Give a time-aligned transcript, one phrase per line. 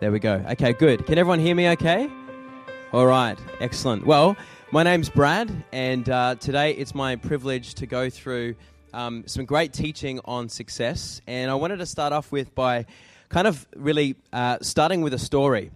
[0.00, 0.44] There we go.
[0.50, 1.06] Okay, good.
[1.06, 2.10] Can everyone hear me okay?
[2.92, 4.04] All right, excellent.
[4.04, 4.36] Well,
[4.72, 8.56] my name's Brad, and uh, today it's my privilege to go through
[8.92, 11.20] um, some great teaching on success.
[11.28, 12.86] And I wanted to start off with by
[13.28, 15.70] kind of really uh, starting with a story.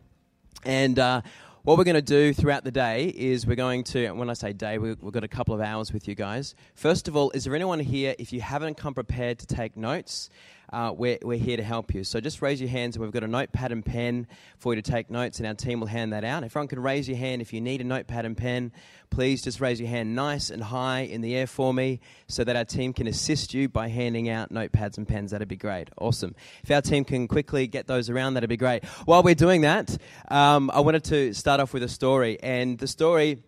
[0.64, 1.22] And uh,
[1.62, 4.52] what we're going to do throughout the day is we're going to, when I say
[4.52, 6.56] day, we've got a couple of hours with you guys.
[6.74, 10.28] First of all, is there anyone here, if you haven't come prepared to take notes,
[10.72, 12.04] uh, we're, we're here to help you.
[12.04, 14.26] So just raise your hands, and we've got a notepad and pen
[14.58, 16.44] for you to take notes, and our team will hand that out.
[16.44, 18.72] Everyone can raise your hand if you need a notepad and pen.
[19.10, 22.56] Please just raise your hand nice and high in the air for me so that
[22.56, 25.30] our team can assist you by handing out notepads and pens.
[25.30, 25.88] That'd be great.
[25.98, 26.34] Awesome.
[26.62, 28.84] If our team can quickly get those around, that'd be great.
[29.06, 29.96] While we're doing that,
[30.30, 33.42] um, I wanted to start off with a story, and the story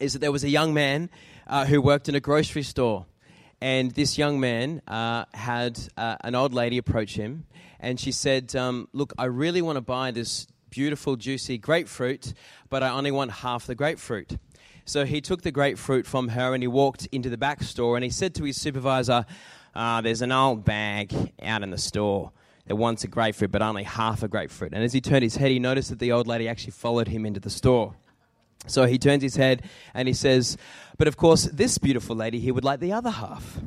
[0.00, 1.10] is that there was a young man
[1.46, 3.06] uh, who worked in a grocery store.
[3.64, 7.46] And this young man uh, had uh, an old lady approach him,
[7.80, 12.34] and she said, um, Look, I really want to buy this beautiful, juicy grapefruit,
[12.68, 14.36] but I only want half the grapefruit.
[14.84, 18.04] So he took the grapefruit from her and he walked into the back store and
[18.04, 19.24] he said to his supervisor,
[19.74, 22.32] uh, There's an old bag out in the store
[22.66, 24.74] that wants a grapefruit, but only half a grapefruit.
[24.74, 27.24] And as he turned his head, he noticed that the old lady actually followed him
[27.24, 27.94] into the store.
[28.66, 29.62] So he turns his head
[29.92, 30.56] and he says,
[30.96, 33.58] But of course, this beautiful lady here would like the other half.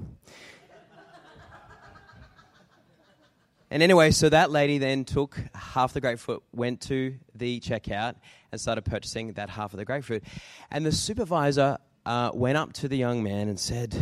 [3.69, 8.15] and anyway, so that lady then took half the grapefruit, went to the checkout,
[8.51, 10.23] and started purchasing that half of the grapefruit.
[10.71, 13.93] And the supervisor uh, went up to the young man and said,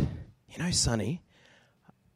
[0.48, 1.20] You know, Sonny,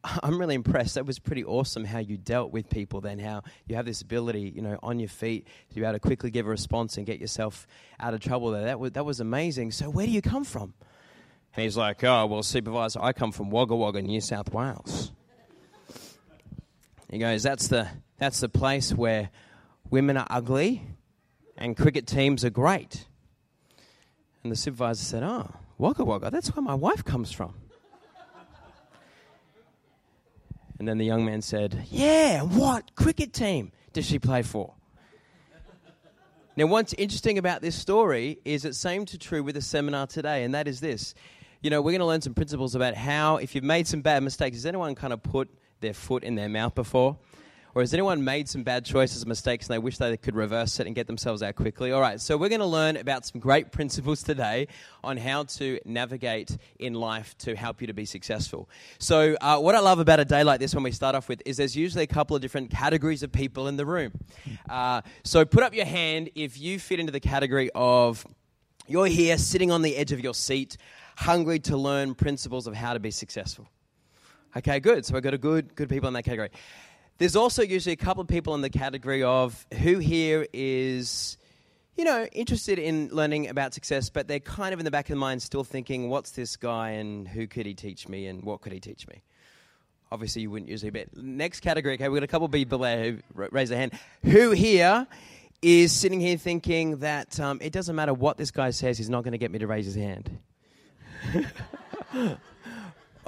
[0.22, 0.94] I'm really impressed.
[0.94, 3.00] That was pretty awesome how you dealt with people.
[3.00, 6.00] Then how you have this ability, you know, on your feet to be able to
[6.00, 7.66] quickly give a response and get yourself
[7.98, 8.50] out of trouble.
[8.50, 9.72] There, that was that was amazing.
[9.72, 10.74] So where do you come from?
[11.56, 15.12] And he's like, Oh, well, supervisor, I come from Wagga Wagga, New South Wales.
[17.10, 19.30] He goes, That's the that's the place where
[19.90, 20.82] women are ugly
[21.56, 23.06] and cricket teams are great.
[24.42, 27.54] And the supervisor said, Oh, Wagga Wagga, that's where my wife comes from.
[30.80, 34.72] And then the young man said, Yeah, what cricket team does she play for?
[36.56, 40.42] Now, what's interesting about this story is it same to true with the seminar today,
[40.42, 41.14] and that is this.
[41.60, 44.22] You know, we're going to learn some principles about how, if you've made some bad
[44.22, 47.18] mistakes, has anyone kind of put their foot in their mouth before?
[47.74, 50.80] Or has anyone made some bad choices, or mistakes, and they wish they could reverse
[50.80, 51.92] it and get themselves out quickly?
[51.92, 54.66] All right, so we're going to learn about some great principles today
[55.04, 58.68] on how to navigate in life to help you to be successful.
[58.98, 61.42] So, uh, what I love about a day like this when we start off with
[61.46, 64.12] is there's usually a couple of different categories of people in the room.
[64.68, 68.26] Uh, so, put up your hand if you fit into the category of
[68.88, 70.76] you're here sitting on the edge of your seat,
[71.16, 73.68] hungry to learn principles of how to be successful.
[74.56, 75.06] Okay, good.
[75.06, 76.50] So, we've got a good, good people in that category.
[77.20, 81.36] There's also usually a couple of people in the category of who here is,
[81.94, 85.10] you know, interested in learning about success, but they're kind of in the back of
[85.10, 88.62] the mind still thinking, what's this guy and who could he teach me and what
[88.62, 89.20] could he teach me?
[90.10, 91.14] Obviously, you wouldn't usually bet.
[91.14, 93.18] Next category, okay, we've got a couple of people there who
[93.50, 93.92] raise their hand.
[94.22, 95.06] Who here
[95.60, 99.24] is sitting here thinking that um, it doesn't matter what this guy says, he's not
[99.24, 100.38] going to get me to raise his hand?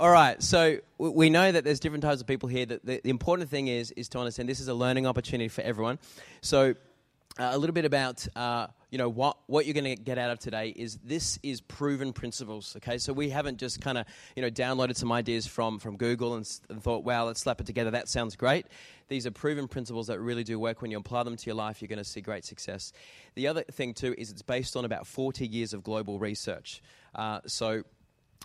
[0.03, 2.67] All right, so we know that there's different types of people here.
[2.67, 6.01] That the, important thing is is to understand this is a learning opportunity for everyone.
[6.41, 6.75] So,
[7.39, 10.33] uh, a little bit about uh, you know what what you're going to get out
[10.33, 12.75] of today is this is proven principles.
[12.79, 16.35] Okay, so we haven't just kind of you know downloaded some ideas from from Google
[16.35, 17.93] and, and thought, wow, let's slap it together.
[17.93, 18.67] That sounds great.
[19.07, 20.83] These are proven principles that really do work.
[20.83, 22.93] When you apply them to your life, you're going to see great success.
[23.37, 26.83] The other thing too is it's based on about 40 years of global research.
[27.15, 27.85] Uh, so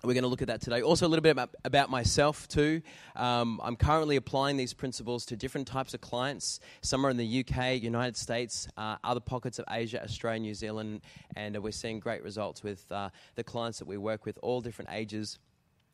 [0.04, 0.82] we're going to look at that today.
[0.82, 2.82] Also, a little bit about, myself, too.
[3.16, 6.60] Um, I'm currently applying these principles to different types of clients.
[6.82, 11.02] Some are in the UK, United States, uh, other pockets of Asia, Australia, New Zealand,
[11.36, 14.92] and we're seeing great results with uh, the clients that we work with, all different
[14.92, 15.40] ages.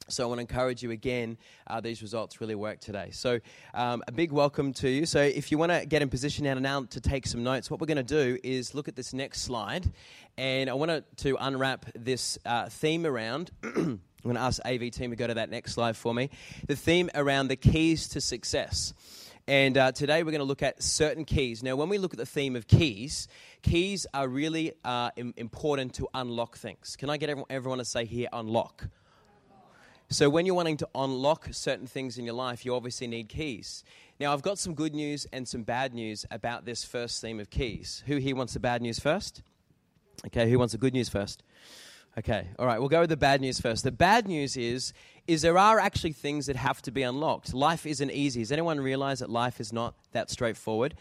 [0.09, 1.38] So I want to encourage you again.
[1.66, 3.10] Uh, these results really work today.
[3.12, 3.39] So
[3.74, 5.06] um, a big welcome to you.
[5.06, 7.72] So if you want to get in position now, and now to take some notes,
[7.72, 9.89] what we're going to do is look at this next slide,
[10.38, 13.51] and I want to unwrap this uh, theme around.
[13.63, 16.30] I'm going to ask AV team to go to that next slide for me.
[16.68, 18.94] The theme around the keys to success.
[19.48, 21.63] And uh, today we're going to look at certain keys.
[21.63, 23.27] Now, when we look at the theme of keys,
[23.62, 26.95] keys are really uh, important to unlock things.
[26.95, 28.88] Can I get everyone to say here, unlock?
[30.13, 33.83] So, when you're wanting to unlock certain things in your life, you obviously need keys.
[34.19, 37.50] Now, I've got some good news and some bad news about this first theme of
[37.50, 38.04] keys.
[38.06, 39.42] Who here wants the bad news first?
[40.27, 41.42] Okay, who wants the good news first?
[42.15, 43.83] Okay, all right, we'll go with the bad news first.
[43.83, 44.94] The bad news is
[45.25, 47.54] is there are actually things that have to be unlocked.
[47.54, 48.42] Life isn't easy.
[48.42, 50.94] Does anyone realize that life is not that straightforward?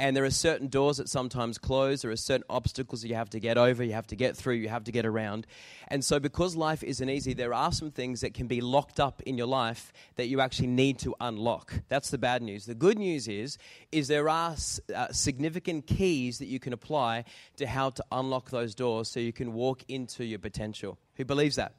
[0.00, 3.28] And there are certain doors that sometimes close, there are certain obstacles that you have
[3.30, 5.46] to get over, you have to get through, you have to get around.
[5.88, 9.20] And so, because life isn't easy, there are some things that can be locked up
[9.26, 11.74] in your life that you actually need to unlock.
[11.88, 12.64] That's the bad news.
[12.64, 13.58] The good news is,
[13.92, 14.56] is there are
[14.94, 17.26] uh, significant keys that you can apply
[17.56, 20.96] to how to unlock those doors so you can walk into your potential.
[21.16, 21.74] Who believes that?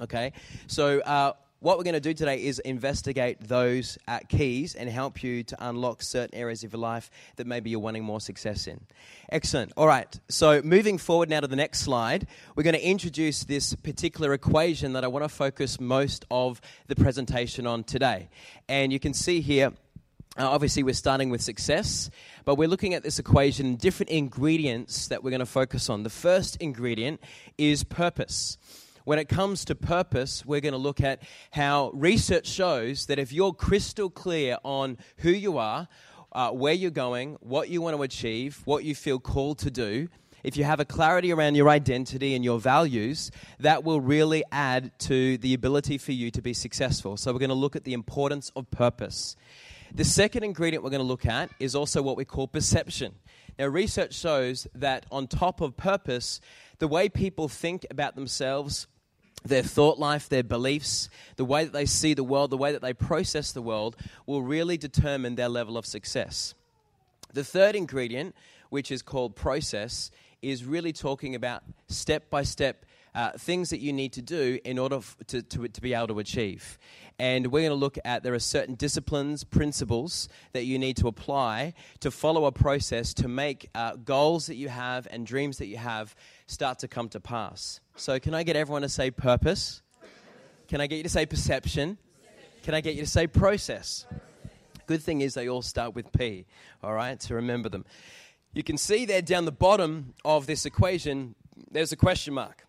[0.00, 0.34] Okay,
[0.68, 5.22] so uh, what we're going to do today is investigate those uh, keys and help
[5.22, 8.80] you to unlock certain areas of your life that maybe you're wanting more success in.
[9.30, 9.72] Excellent.
[9.76, 10.18] All right.
[10.30, 12.26] So, moving forward now to the next slide,
[12.56, 16.96] we're going to introduce this particular equation that I want to focus most of the
[16.96, 18.30] presentation on today.
[18.66, 19.72] And you can see here,
[20.38, 22.08] uh, obviously, we're starting with success,
[22.46, 26.04] but we're looking at this equation, different ingredients that we're going to focus on.
[26.04, 27.20] The first ingredient
[27.58, 28.56] is purpose.
[29.10, 31.20] When it comes to purpose, we're going to look at
[31.50, 35.88] how research shows that if you're crystal clear on who you are,
[36.30, 40.08] uh, where you're going, what you want to achieve, what you feel called to do,
[40.44, 44.96] if you have a clarity around your identity and your values, that will really add
[45.00, 47.16] to the ability for you to be successful.
[47.16, 49.34] So, we're going to look at the importance of purpose.
[49.92, 53.16] The second ingredient we're going to look at is also what we call perception.
[53.58, 56.40] Now, research shows that on top of purpose,
[56.78, 58.86] the way people think about themselves,
[59.44, 62.82] their thought life, their beliefs, the way that they see the world, the way that
[62.82, 63.96] they process the world,
[64.26, 66.54] will really determine their level of success.
[67.32, 68.34] The third ingredient,
[68.68, 70.10] which is called process,
[70.42, 72.84] is really talking about step by step
[73.14, 76.06] uh, things that you need to do in order f- to, to, to be able
[76.08, 76.78] to achieve.
[77.18, 81.08] And we're going to look at there are certain disciplines, principles that you need to
[81.08, 85.66] apply to follow a process to make uh, goals that you have and dreams that
[85.66, 86.14] you have
[86.46, 87.80] start to come to pass.
[88.00, 89.82] So, can I get everyone to say purpose?
[90.68, 91.98] Can I get you to say perception?
[92.62, 94.06] Can I get you to say process?
[94.86, 96.46] Good thing is they all start with P,
[96.82, 97.84] all right, to remember them.
[98.54, 101.34] You can see there down the bottom of this equation,
[101.70, 102.66] there's a question mark.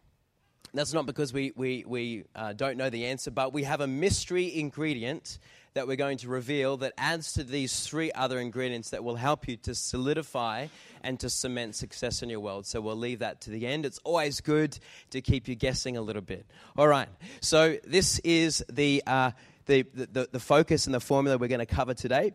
[0.74, 3.88] That's not because we, we, we uh, don't know the answer, but we have a
[3.88, 5.40] mystery ingredient
[5.74, 9.48] that we're going to reveal that adds to these three other ingredients that will help
[9.48, 10.68] you to solidify
[11.02, 12.66] and to cement success in your world.
[12.66, 13.86] So we'll leave that to the end.
[13.86, 14.78] It's always good
[15.12, 16.46] to keep you guessing a little bit.
[16.78, 17.08] All right.
[17.40, 19.32] So this is the, uh,
[19.66, 22.34] the, the, the focus and the formula we're going to cover today.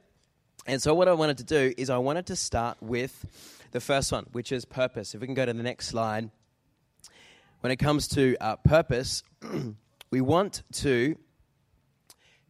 [0.67, 3.25] And so what I wanted to do is I wanted to start with
[3.73, 5.15] the first one, which is purpose.
[5.15, 6.31] If we can go to the next slide
[7.61, 9.23] when it comes to uh, purpose,
[10.11, 11.17] we want to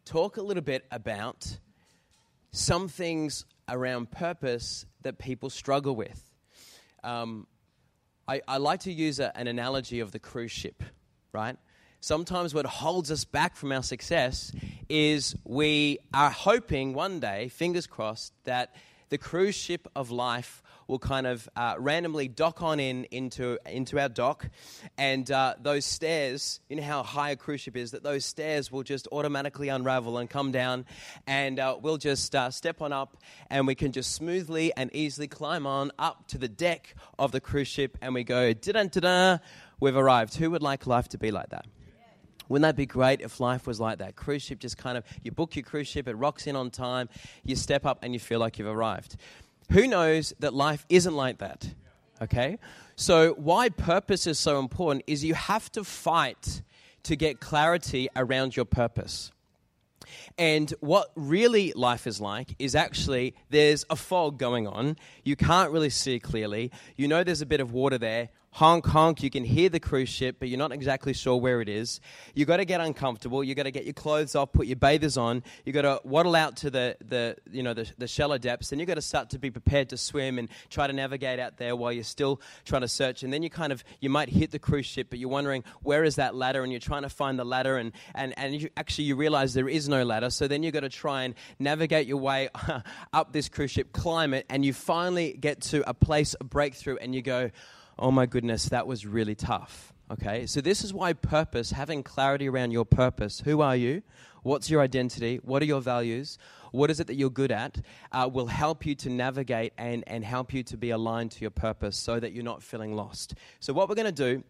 [0.07, 1.59] talk a little bit about
[2.53, 6.31] some things around purpose that people struggle with.
[7.05, 7.47] Um,
[8.27, 10.83] I, I, like to use a, an analogy of the cruise ship,
[11.33, 11.57] right?
[12.01, 14.53] Sometimes what holds us back from our success
[14.89, 18.75] is we are hoping one day, fingers crossed, that
[19.09, 23.99] the cruise ship of life will kind of uh, randomly dock on in into, into
[23.99, 24.49] our dock,
[24.97, 28.71] and uh, those stairs, you know how high a cruise ship is, that those stairs
[28.71, 30.85] will just automatically unravel and come down,
[31.27, 33.17] and uh, we'll just uh, step on up,
[33.51, 37.41] and we can just smoothly and easily climb on up to the deck of the
[37.41, 39.39] cruise ship, and we go, da da da,
[39.81, 40.35] we've arrived.
[40.37, 41.67] Who would like life to be like that?
[42.49, 44.15] Wouldn't that be great if life was like that?
[44.15, 47.09] Cruise ship just kind of, you book your cruise ship, it rocks in on time,
[47.43, 49.17] you step up and you feel like you've arrived.
[49.71, 51.69] Who knows that life isn't like that?
[52.23, 52.59] Okay?
[52.95, 56.63] So, why purpose is so important is you have to fight
[57.03, 59.31] to get clarity around your purpose.
[60.39, 64.97] And what really life is like is actually there's a fog going on.
[65.25, 66.71] You can't really see clearly.
[66.97, 69.23] You know there's a bit of water there honk, honk.
[69.23, 72.01] You can hear the cruise ship, but you're not exactly sure where it is.
[72.35, 73.45] You've got to get uncomfortable.
[73.45, 75.43] You've got to get your clothes off, put your bathers on.
[75.67, 78.73] You've got to waddle out to the, the, you know, the, the shallow depths.
[78.73, 81.59] And you've got to start to be prepared to swim and try to navigate out
[81.59, 83.23] there while you're still trying to search.
[83.23, 86.03] And then you kind of, you might hit the cruise ship, but you're wondering, where
[86.03, 86.63] is that ladder?
[86.63, 87.77] And you're trying to find the ladder.
[87.77, 90.31] And, and, and you, actually, you realize there is no ladder.
[90.31, 92.49] So then you've got to try and navigate your way
[93.13, 96.97] up this cruise ship, climb it, and you finally get to a place of breakthrough
[96.97, 97.51] and you go,
[97.99, 99.93] oh my goodness, that was really tough.
[100.09, 104.03] Okay, so this is why purpose, having clarity around your purpose, who are you?
[104.45, 105.41] What's your identity?
[105.43, 106.39] What are your values?
[106.71, 107.79] What is it that you're good at?
[108.13, 111.51] Uh, will help you to navigate and, and help you to be aligned to your
[111.51, 113.35] purpose so that you're not feeling lost.
[113.59, 114.45] So, what we're going to do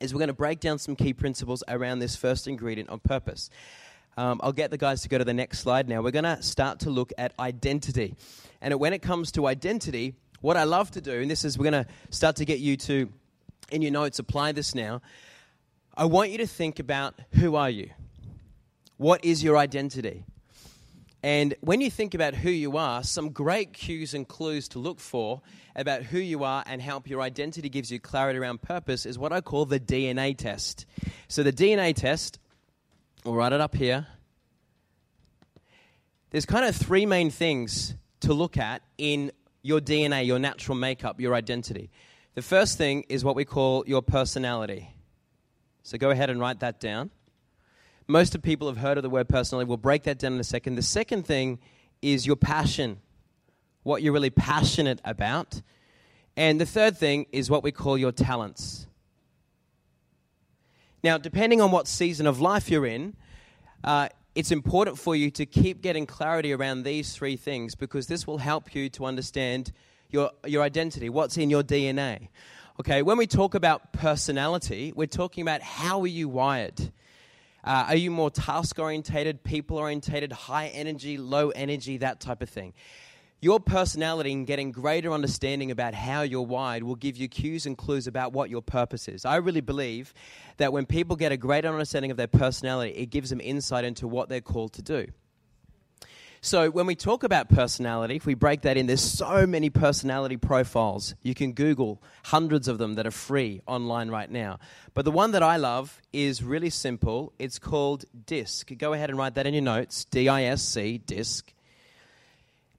[0.00, 3.50] is we're going to break down some key principles around this first ingredient of purpose.
[4.16, 6.00] Um, I'll get the guys to go to the next slide now.
[6.00, 8.14] We're going to start to look at identity.
[8.60, 11.70] And when it comes to identity, what I love to do, and this is, we're
[11.70, 13.08] going to start to get you to,
[13.72, 15.00] in your notes, apply this now.
[15.96, 17.88] I want you to think about who are you?
[18.98, 20.26] What is your identity?
[21.22, 25.00] And when you think about who you are, some great cues and clues to look
[25.00, 25.40] for
[25.74, 29.32] about who you are and how your identity gives you clarity around purpose is what
[29.32, 30.84] I call the DNA test.
[31.26, 32.38] So, the DNA test,
[33.24, 34.08] we'll write it up here.
[36.32, 39.32] There's kind of three main things to look at in
[39.64, 41.90] your DNA, your natural makeup, your identity.
[42.34, 44.90] The first thing is what we call your personality.
[45.82, 47.10] So, go ahead and write that down.
[48.06, 49.66] Most of people have heard of the word personality.
[49.66, 50.74] We'll break that down in a second.
[50.74, 51.58] The second thing
[52.02, 53.00] is your passion,
[53.82, 55.62] what you're really passionate about.
[56.36, 58.86] And the third thing is what we call your talents.
[61.02, 63.16] Now, depending on what season of life you're in,
[63.82, 68.26] uh, it's important for you to keep getting clarity around these three things because this
[68.26, 69.72] will help you to understand
[70.10, 72.28] your, your identity, what's in your DNA.
[72.80, 76.80] Okay, when we talk about personality, we're talking about how are you wired?
[77.62, 82.50] Uh, are you more task orientated, people orientated, high energy, low energy, that type of
[82.50, 82.74] thing?
[83.44, 87.76] Your personality and getting greater understanding about how you're wired will give you cues and
[87.76, 89.26] clues about what your purpose is.
[89.26, 90.14] I really believe
[90.56, 94.08] that when people get a greater understanding of their personality, it gives them insight into
[94.08, 95.08] what they're called to do.
[96.40, 100.38] So, when we talk about personality, if we break that in, there's so many personality
[100.38, 101.14] profiles.
[101.22, 104.58] You can Google hundreds of them that are free online right now.
[104.94, 107.34] But the one that I love is really simple.
[107.38, 108.70] It's called DISC.
[108.78, 111.54] Go ahead and write that in your notes D I S C, DISC.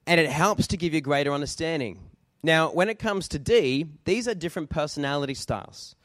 [0.06, 1.98] And it helps to give you greater understanding.
[2.42, 5.96] Now, when it comes to D, these are different personality styles.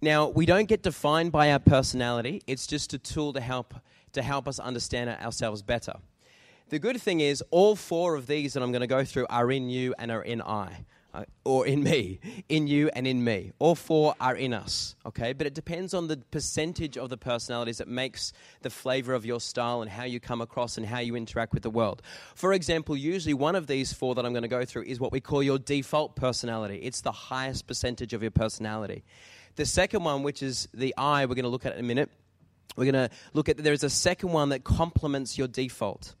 [0.00, 3.74] Now, we don't get defined by our personality, it's just a tool to help,
[4.12, 5.94] to help us understand ourselves better.
[6.68, 9.50] The good thing is, all four of these that I'm going to go through are
[9.50, 10.84] in you and are in I,
[11.14, 13.52] Uh, or in me, in you and in me.
[13.58, 15.32] All four are in us, okay?
[15.32, 19.40] But it depends on the percentage of the personalities that makes the flavor of your
[19.40, 22.02] style and how you come across and how you interact with the world.
[22.34, 25.12] For example, usually one of these four that I'm going to go through is what
[25.12, 26.76] we call your default personality.
[26.82, 29.02] It's the highest percentage of your personality.
[29.56, 32.10] The second one, which is the I, we're going to look at in a minute.
[32.76, 36.14] We're going to look at there's a second one that complements your default.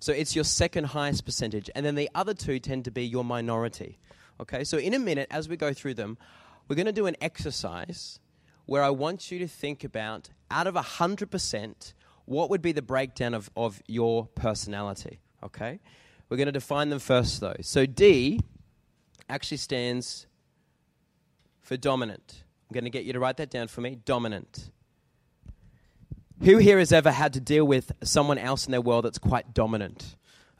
[0.00, 1.70] So it's your second highest percentage.
[1.76, 3.98] And then the other two tend to be your minority.
[4.42, 6.18] Okay, so in a minute, as we go through them,
[6.66, 8.18] we're going to do an exercise
[8.66, 11.92] where I want you to think about out of 100%,
[12.24, 15.20] what would be the breakdown of, of your personality?
[15.44, 15.78] Okay,
[16.28, 17.54] we're going to define them first though.
[17.60, 18.40] So D
[19.28, 20.26] actually stands
[21.60, 22.42] for dominant.
[22.68, 24.72] I'm going to get you to write that down for me dominant.
[26.42, 29.54] Who here has ever had to deal with someone else in their world that's quite
[29.54, 30.16] dominant?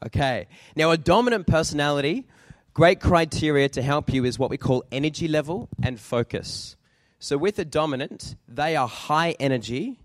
[0.07, 0.47] Okay.
[0.77, 2.29] Now, a dominant personality,
[2.75, 6.77] great criteria to help you is what we call energy level and focus.
[7.19, 9.99] So, with a dominant, they are high energy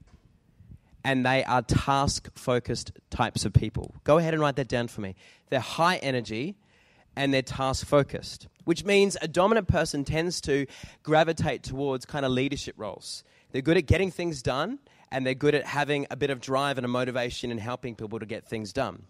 [1.03, 3.95] and they are task focused types of people.
[4.03, 5.15] Go ahead and write that down for me.
[5.49, 6.55] They're high energy
[7.15, 10.67] and they're task focused, which means a dominant person tends to
[11.03, 13.23] gravitate towards kind of leadership roles.
[13.51, 14.79] They're good at getting things done
[15.11, 18.19] and they're good at having a bit of drive and a motivation and helping people
[18.19, 19.03] to get things done.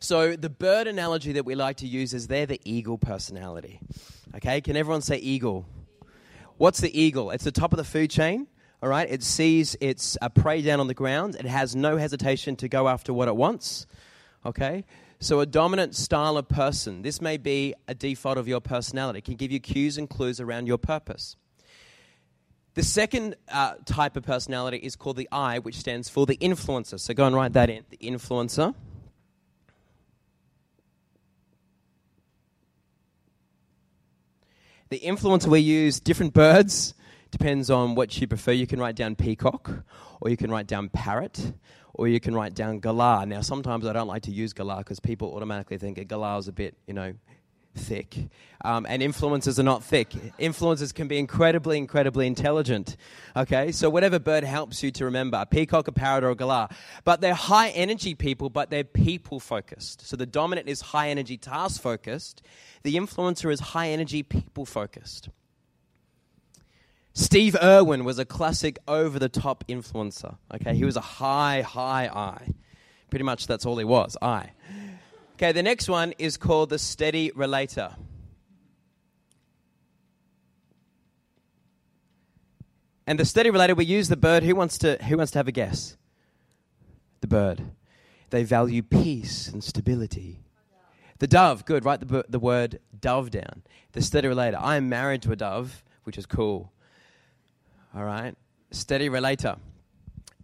[0.00, 3.80] So, the bird analogy that we like to use is they're the eagle personality.
[4.34, 5.66] Okay, can everyone say eagle?
[6.56, 7.30] What's the eagle?
[7.30, 8.46] It's the top of the food chain.
[8.82, 11.36] All right, it sees its uh, prey down on the ground.
[11.36, 13.86] It has no hesitation to go after what it wants.
[14.44, 14.84] Okay,
[15.20, 17.02] so a dominant style of person.
[17.02, 19.18] This may be a default of your personality.
[19.18, 21.36] It can give you cues and clues around your purpose.
[22.74, 26.98] The second uh, type of personality is called the I, which stands for the influencer.
[26.98, 27.84] So go and write that in.
[27.90, 28.74] The influencer.
[34.92, 36.92] The influencer, we use different birds.
[37.30, 38.52] Depends on what you prefer.
[38.52, 39.70] You can write down peacock,
[40.20, 41.54] or you can write down parrot,
[41.94, 43.26] or you can write down galah.
[43.26, 46.48] Now, sometimes I don't like to use galah because people automatically think a galah is
[46.48, 47.14] a bit, you know,
[47.74, 48.28] thick.
[48.64, 50.10] Um, and influencers are not thick.
[50.38, 52.96] Influencers can be incredibly, incredibly intelligent.
[53.36, 56.70] Okay, so whatever bird helps you to remember a peacock, a parrot, or a galah.
[57.04, 60.06] But they're high energy people, but they're people focused.
[60.06, 62.42] So the dominant is high energy, task focused.
[62.82, 65.28] The influencer is high energy, people focused.
[67.14, 70.36] Steve Irwin was a classic over the top influencer.
[70.54, 72.54] Okay, he was a high, high I.
[73.10, 74.52] Pretty much that's all he was, I.
[75.34, 77.96] Okay, the next one is called the steady relator.
[83.06, 84.42] And the steady relator, we use the bird.
[84.44, 85.96] Who wants to, who wants to have a guess?
[87.20, 87.62] The bird.
[88.30, 90.40] They value peace and stability.
[91.18, 91.84] The dove, good.
[91.84, 93.62] Write the, the word dove down.
[93.92, 94.58] The steady relator.
[94.60, 96.72] I am married to a dove, which is cool.
[97.94, 98.34] All right.
[98.70, 99.56] Steady relator.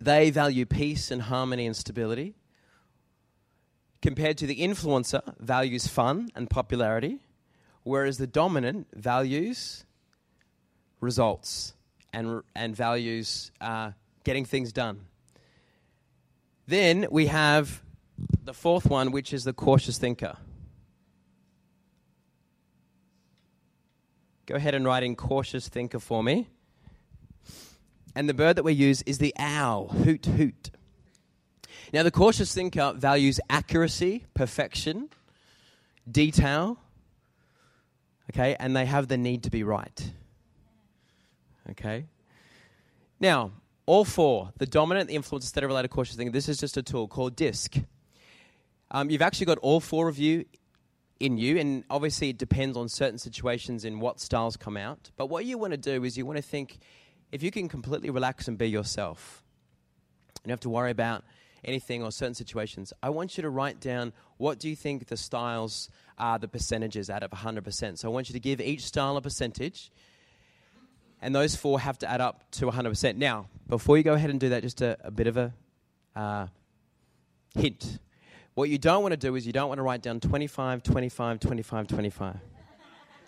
[0.00, 2.34] they value peace and harmony and stability.
[4.00, 7.18] Compared to the influencer, values fun and popularity,
[7.82, 9.84] whereas the dominant values
[11.00, 11.74] results
[12.12, 13.90] and, and values uh,
[14.24, 15.00] getting things done.
[16.66, 17.82] Then we have
[18.44, 20.36] the fourth one, which is the cautious thinker.
[24.46, 26.48] Go ahead and write in cautious thinker for me.
[28.14, 30.70] And the bird that we use is the owl, hoot hoot.
[31.92, 35.08] Now, the cautious thinker values accuracy, perfection,
[36.10, 36.78] detail,
[38.30, 40.12] okay, and they have the need to be right.
[41.70, 42.06] Okay?
[43.20, 43.52] Now,
[43.86, 47.08] all four the dominant, the influencer, steady relator, cautious thinker this is just a tool
[47.08, 47.76] called DISC.
[48.90, 50.44] Um, you've actually got all four of you
[51.20, 55.10] in you, and obviously it depends on certain situations in what styles come out.
[55.16, 56.78] But what you want to do is you want to think
[57.32, 59.42] if you can completely relax and be yourself,
[60.36, 61.24] you don't have to worry about
[61.64, 62.92] anything or certain situations.
[63.02, 65.88] I want you to write down what do you think the styles
[66.18, 67.98] are, the percentages out of 100%.
[67.98, 69.90] So I want you to give each style a percentage,
[71.20, 73.16] and those four have to add up to 100%.
[73.16, 75.52] Now, before you go ahead and do that, just a, a bit of a
[76.14, 76.46] uh,
[77.54, 77.98] hint.
[78.54, 81.40] What you don't want to do is you don't want to write down 25, 25,
[81.40, 82.36] 25, 25.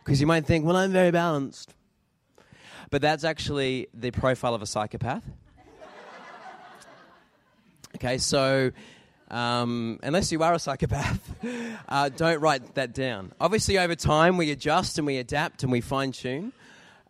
[0.05, 1.75] Because you might think, well, I'm very balanced.
[2.91, 5.25] But that's actually the profile of a psychopath.
[8.03, 8.73] Okay, so
[9.31, 11.21] um, unless you are a psychopath,
[11.91, 13.31] uh, don't write that down.
[13.39, 16.55] Obviously, over time, we adjust and we adapt and we fine tune,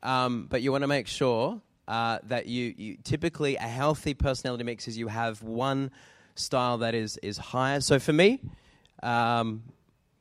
[0.03, 4.65] um, but you want to make sure uh, that you, you, typically a healthy personality
[4.65, 5.93] mix is you have one
[6.35, 7.81] style that is, is higher.
[7.81, 8.41] So for me,
[9.01, 9.63] um,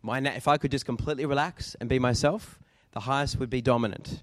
[0.04, 2.60] my na- if I could just completely relax and be myself,
[2.92, 4.22] the highest would be dominant.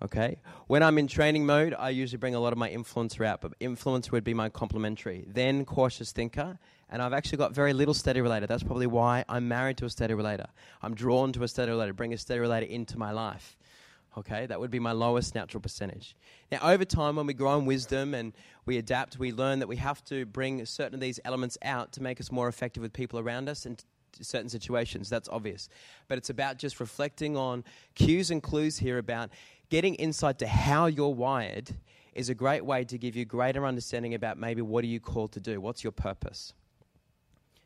[0.00, 0.38] Okay.
[0.68, 3.58] When I'm in training mode, I usually bring a lot of my influencer out, but
[3.58, 5.24] influencer would be my complementary.
[5.26, 8.46] Then cautious thinker, and I've actually got very little steady relator.
[8.46, 10.46] That's probably why I'm married to a steady relator.
[10.82, 13.56] I'm drawn to a steady relator, bring a steady relator into my life.
[14.16, 16.16] Okay, that would be my lowest natural percentage.
[16.50, 18.32] Now, over time, when we grow in wisdom and
[18.66, 22.02] we adapt, we learn that we have to bring certain of these elements out to
[22.02, 23.84] make us more effective with people around us and
[24.20, 25.08] certain situations.
[25.08, 25.68] That's obvious.
[26.08, 29.30] But it's about just reflecting on cues and clues here about
[29.68, 31.74] getting insight to how you're wired
[32.14, 35.32] is a great way to give you greater understanding about maybe what are you called
[35.32, 35.60] to do?
[35.60, 36.52] What's your purpose?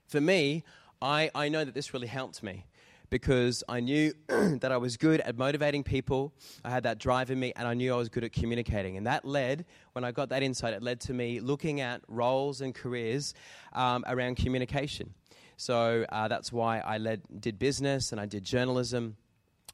[0.08, 0.64] For me,
[1.00, 2.66] I, I know that this really helped me
[3.08, 6.32] because I knew that I was good at motivating people.
[6.64, 8.96] I had that drive in me, and I knew I was good at communicating.
[8.96, 12.60] And that led, when I got that insight, it led to me looking at roles
[12.60, 13.34] and careers
[13.74, 15.12] um, around communication.
[15.56, 19.16] So uh, that's why I led, did business and I did journalism.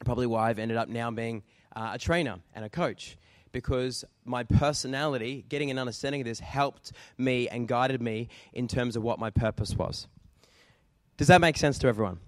[0.04, 1.42] Probably why I've ended up now being
[1.78, 3.16] uh, a trainer and a coach
[3.52, 8.96] because my personality, getting an understanding of this, helped me and guided me in terms
[8.96, 10.08] of what my purpose was.
[11.16, 12.18] Does that make sense to everyone?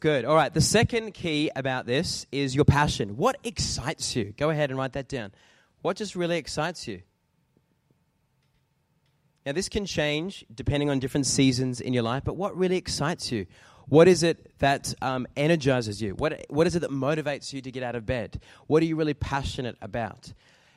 [0.00, 0.24] Good.
[0.24, 0.52] All right.
[0.52, 3.16] The second key about this is your passion.
[3.16, 4.34] What excites you?
[4.36, 5.32] Go ahead and write that down.
[5.82, 7.02] What just really excites you?
[9.46, 13.32] Now, this can change depending on different seasons in your life, but what really excites
[13.32, 13.46] you?
[13.90, 16.14] What is it that um, energizes you?
[16.14, 18.40] What, what is it that motivates you to get out of bed?
[18.68, 20.32] What are you really passionate about?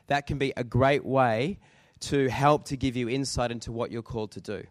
[0.08, 1.60] That can be a great way
[2.00, 4.64] to help to give you insight into what you're called to do.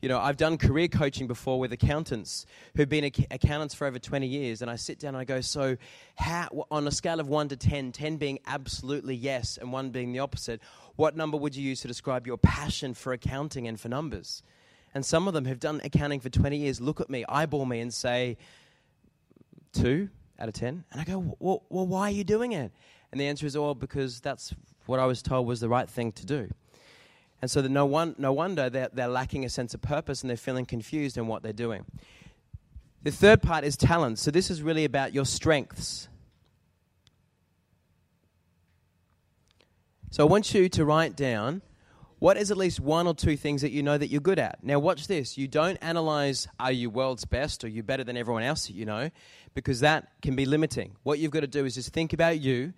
[0.00, 3.98] You know, I've done career coaching before with accountants who've been ac- accountants for over
[3.98, 5.76] 20 years, and I sit down and I go, So,
[6.16, 10.12] how, on a scale of 1 to 10, 10 being absolutely yes and 1 being
[10.12, 10.62] the opposite,
[10.96, 14.42] what number would you use to describe your passion for accounting and for numbers?
[14.94, 17.80] And some of them who've done accounting for 20 years look at me, eyeball me,
[17.80, 18.36] and say,
[19.72, 20.84] two out of 10.
[20.92, 22.72] And I go, well, well, why are you doing it?
[23.10, 24.54] And the answer is, oh, because that's
[24.86, 26.48] what I was told was the right thing to do.
[27.42, 30.36] And so no, one, no wonder they're, they're lacking a sense of purpose and they're
[30.36, 31.84] feeling confused in what they're doing.
[33.02, 34.18] The third part is talent.
[34.18, 36.08] So this is really about your strengths.
[40.10, 41.60] So I want you to write down
[42.24, 44.58] what is at least one or two things that you know that you're good at?
[44.62, 45.36] Now, watch this.
[45.36, 48.86] You don't analyze, are you world's best or you better than everyone else that you
[48.86, 49.10] know,
[49.52, 50.96] because that can be limiting.
[51.02, 52.72] What you've got to do is just think about you,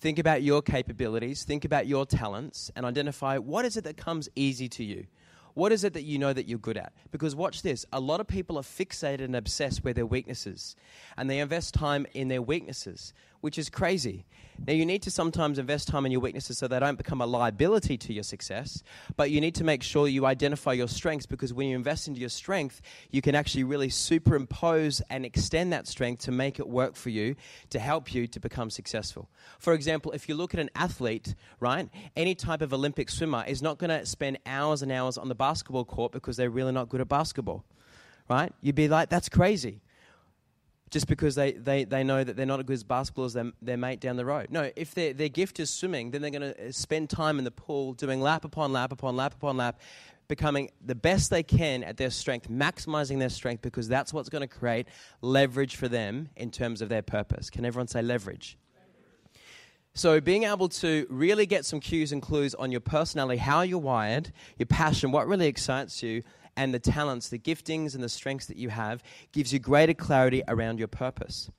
[0.00, 4.28] think about your capabilities, think about your talents, and identify what is it that comes
[4.36, 5.06] easy to you.
[5.54, 6.92] What is it that you know that you're good at?
[7.10, 10.76] Because watch this a lot of people are fixated and obsessed with their weaknesses,
[11.16, 14.24] and they invest time in their weaknesses which is crazy.
[14.66, 17.26] Now, you need to sometimes invest time in your weaknesses so they don't become a
[17.26, 18.82] liability to your success,
[19.16, 22.20] but you need to make sure you identify your strengths because when you invest into
[22.20, 26.94] your strength, you can actually really superimpose and extend that strength to make it work
[26.94, 27.36] for you
[27.70, 29.30] to help you to become successful.
[29.58, 33.62] For example, if you look at an athlete, right, any type of Olympic swimmer is
[33.62, 36.90] not going to spend hours and hours on the basketball court because they're really not
[36.90, 37.64] good at basketball,
[38.28, 38.52] right?
[38.60, 39.80] You'd be like, that's crazy
[40.90, 43.52] just because they, they, they know that they're not as good as basketball as their,
[43.62, 44.48] their mate down the road.
[44.50, 47.44] No, if their, their gift is swimming, then they're going to uh, spend time in
[47.44, 49.80] the pool doing lap upon lap upon lap upon lap,
[50.26, 54.42] becoming the best they can at their strength, maximizing their strength, because that's what's going
[54.42, 54.88] to create
[55.22, 57.50] leverage for them in terms of their purpose.
[57.50, 58.56] Can everyone say leverage?
[59.94, 63.78] So, being able to really get some cues and clues on your personality, how you're
[63.78, 66.22] wired, your passion, what really excites you,
[66.56, 70.42] and the talents, the giftings, and the strengths that you have gives you greater clarity
[70.46, 71.50] around your purpose.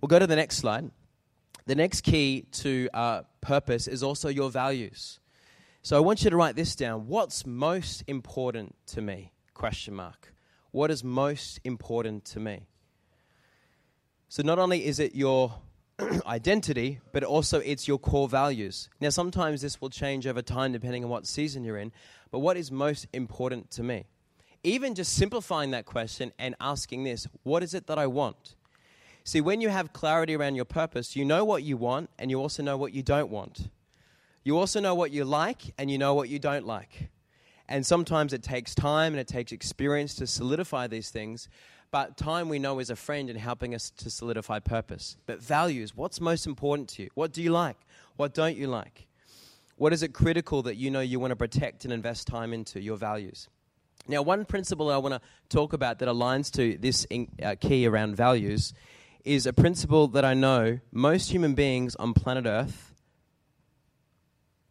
[0.00, 0.90] We'll go to the next slide.
[1.66, 5.20] The next key to uh, purpose is also your values.
[5.82, 7.06] So I want you to write this down.
[7.06, 9.32] What's most important to me?
[9.54, 10.34] Question mark.
[10.72, 12.66] What is most important to me?
[14.28, 15.54] So not only is it your
[16.26, 18.88] identity, but also it's your core values.
[19.00, 21.92] Now, sometimes this will change over time depending on what season you're in,
[22.30, 24.04] but what is most important to me?
[24.62, 28.56] even just simplifying that question and asking this what is it that I want?
[29.24, 32.40] See, when you have clarity around your purpose, you know what you want and you
[32.40, 33.70] also know what you don't want.
[34.42, 37.10] You also know what you like and you know what you don't like.
[37.68, 41.48] And sometimes it takes time and it takes experience to solidify these things,
[41.90, 45.16] but time we know is a friend in helping us to solidify purpose.
[45.26, 47.10] But values, what's most important to you?
[47.14, 47.76] What do you like?
[48.16, 49.06] What don't you like?
[49.76, 52.80] What is it critical that you know you want to protect and invest time into?
[52.80, 53.48] Your values.
[54.06, 57.86] Now, one principle I want to talk about that aligns to this in, uh, key
[57.86, 58.72] around values
[59.24, 62.94] is a principle that I know most human beings on planet Earth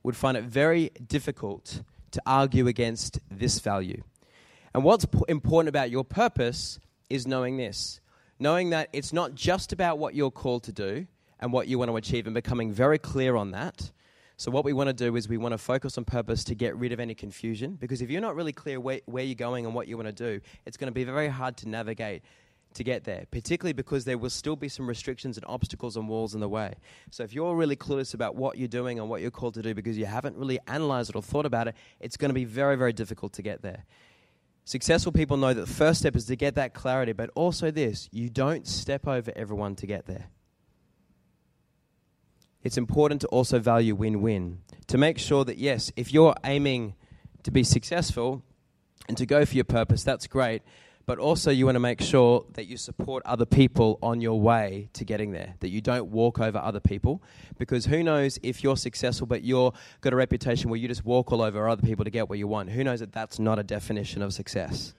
[0.04, 4.02] would find it very difficult to argue against this value.
[4.74, 8.02] And what's p- important about your purpose is knowing this
[8.42, 11.06] knowing that it's not just about what you're called to do
[11.42, 13.92] and what you want to achieve, and becoming very clear on that,
[14.40, 16.74] so, what we want to do is we want to focus on purpose to get
[16.78, 19.76] rid of any confusion because if you're not really clear where, where you're going and
[19.76, 22.24] what you want to do, it's going to be very hard to navigate
[22.76, 26.36] to get there, particularly because there will still be some restrictions and obstacles and walls
[26.36, 26.74] in the way.
[27.12, 29.74] So, if you're really clueless about what you're doing and what you're called to do
[29.74, 32.78] because you haven't really analyzed it or thought about it, it's going to be very,
[32.78, 33.84] very difficult to get there.
[34.70, 38.08] Successful people know that the first step is to get that clarity, but also this
[38.12, 40.30] you don't step over everyone to get there
[42.64, 44.60] it's important to also value win win.
[44.88, 46.96] To make sure that, yes, if you're aiming
[47.44, 48.44] to be successful
[49.08, 50.62] and to go for your purpose, that's great.
[51.10, 54.90] But also, you want to make sure that you support other people on your way
[54.94, 57.24] to getting there, that you don't walk over other people.
[57.58, 61.32] Because who knows if you're successful, but you've got a reputation where you just walk
[61.32, 62.70] all over other people to get what you want?
[62.70, 64.94] Who knows that that's not a definition of success?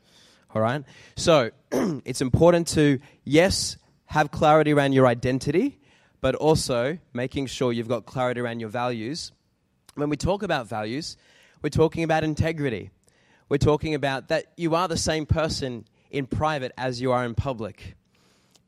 [0.53, 0.83] All right?
[1.14, 5.79] So, it's important to, yes, have clarity around your identity
[6.20, 9.31] but also making sure you've got clarity around your values.
[9.94, 11.16] When we talk about values,
[11.62, 12.90] we're talking about integrity.
[13.49, 17.35] We're talking about that you are the same person in private as you are in
[17.35, 17.94] public.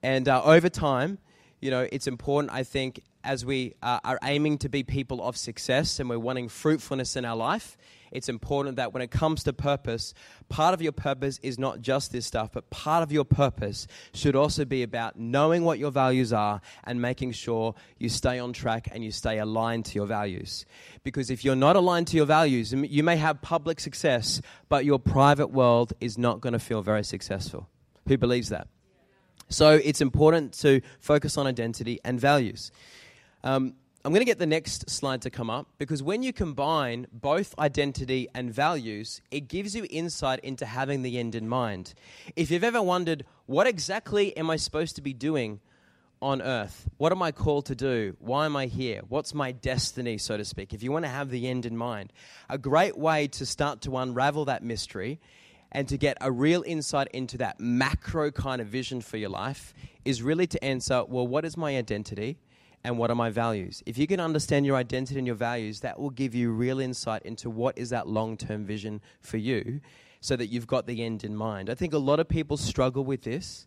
[0.02, 1.18] And uh, over time,
[1.61, 5.37] you know, it's important, I think, as we uh, are aiming to be people of
[5.37, 7.76] success and we're wanting fruitfulness in our life,
[8.12, 10.14] it's important that when it comes to purpose,
[10.48, 14.37] part of your purpose is not just this stuff, but part of your purpose should
[14.37, 18.88] also be about knowing what your values are and making sure you stay on track
[18.92, 20.66] and you stay aligned to your values.
[21.03, 24.98] Because if you're not aligned to your values, you may have public success, but your
[24.98, 27.68] private world is not going to feel very successful.
[28.07, 28.68] Who believes that?
[29.48, 32.72] So it's important to focus on identity and values.
[33.44, 37.07] Um, I'm going to get the next slide to come up because when you combine
[37.12, 41.95] both identity and values, it gives you insight into having the end in mind.
[42.35, 45.61] If you've ever wondered, what exactly am I supposed to be doing
[46.21, 46.88] on earth?
[46.97, 48.17] What am I called to do?
[48.19, 49.03] Why am I here?
[49.09, 50.75] What's my destiny, so to speak?
[50.75, 52.12] If you want to have the end in mind,
[52.51, 55.21] a great way to start to unravel that mystery
[55.71, 59.73] and to get a real insight into that macro kind of vision for your life
[60.05, 62.37] is really to answer well, what is my identity?
[62.85, 63.83] And what are my values.
[63.87, 67.23] If you can understand your identity and your values, that will give you real insight
[67.23, 69.81] into what is that long term vision for you
[70.21, 71.68] so that you've got the end in mind.
[71.68, 73.66] I think a lot of people struggle with this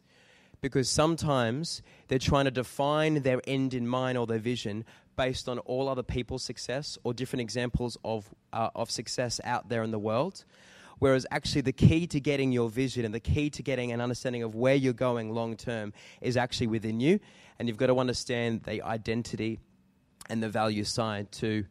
[0.61, 5.59] because sometimes they're trying to define their end in mind or their vision based on
[5.59, 9.99] all other people's success or different examples of, uh, of success out there in the
[9.99, 10.43] world
[10.99, 14.43] Whereas actually, the key to getting your vision and the key to getting an understanding
[14.43, 17.19] of where you're going long term is actually within you.
[17.59, 19.59] And you've got to understand the identity
[20.29, 21.65] and the value side to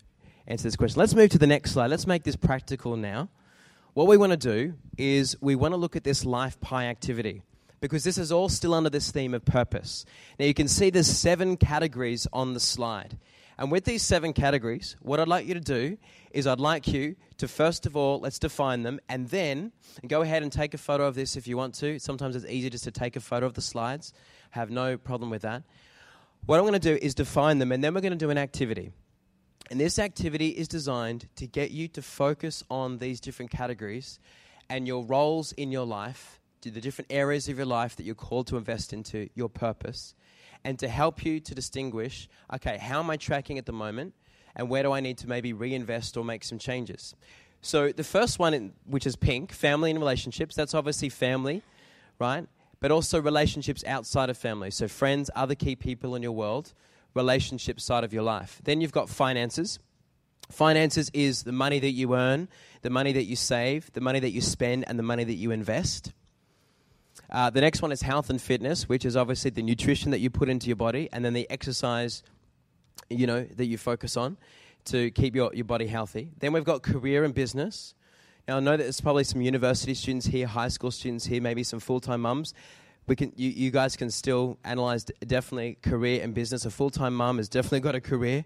[0.46, 1.00] answer this question.
[1.00, 1.88] Let's move to the next slide.
[1.88, 3.28] Let's make this practical now.
[3.94, 7.42] What we want to do is we want to look at this life pie activity
[7.80, 10.04] because this is all still under this theme of purpose.
[10.38, 13.18] Now, you can see there's seven categories on the slide.
[13.58, 15.96] And with these seven categories, what I'd like you to do
[16.32, 19.72] is I'd like you to first of all, let's define them, and then
[20.06, 21.98] go ahead and take a photo of this if you want to.
[21.98, 24.12] Sometimes it's easy just to take a photo of the slides.
[24.50, 25.62] have no problem with that.
[26.46, 28.38] What I'm going to do is define them, and then we're going to do an
[28.38, 28.92] activity.
[29.70, 34.18] And this activity is designed to get you to focus on these different categories
[34.68, 38.46] and your roles in your life, the different areas of your life that you're called
[38.48, 40.14] to invest into, your purpose,
[40.64, 44.14] and to help you to distinguish okay, how am I tracking at the moment,
[44.56, 47.14] and where do I need to maybe reinvest or make some changes?
[47.60, 51.62] So, the first one, which is pink, family and relationships, that's obviously family,
[52.18, 52.46] right?
[52.80, 54.70] But also relationships outside of family.
[54.70, 56.74] So, friends, other key people in your world,
[57.14, 58.60] relationship side of your life.
[58.64, 59.78] Then you've got finances.
[60.50, 62.48] Finances is the money that you earn,
[62.82, 65.50] the money that you save, the money that you spend, and the money that you
[65.50, 66.12] invest.
[67.34, 70.30] Uh, the next one is health and fitness, which is obviously the nutrition that you
[70.30, 72.22] put into your body, and then the exercise,
[73.10, 74.36] you know, that you focus on
[74.84, 76.30] to keep your, your body healthy.
[76.38, 77.94] Then we've got career and business.
[78.46, 81.64] Now I know that there's probably some university students here, high school students here, maybe
[81.64, 82.54] some full-time mums
[83.06, 86.64] we can you, you guys can still analyze definitely career and business.
[86.64, 88.44] A full time mum has definitely got a career.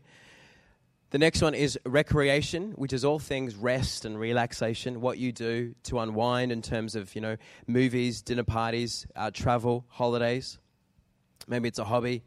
[1.11, 5.75] The next one is recreation, which is all things rest and relaxation, what you do
[5.85, 10.59] to unwind in terms of, you know, movies, dinner parties, uh, travel, holidays.
[11.47, 12.25] Maybe it's a hobby.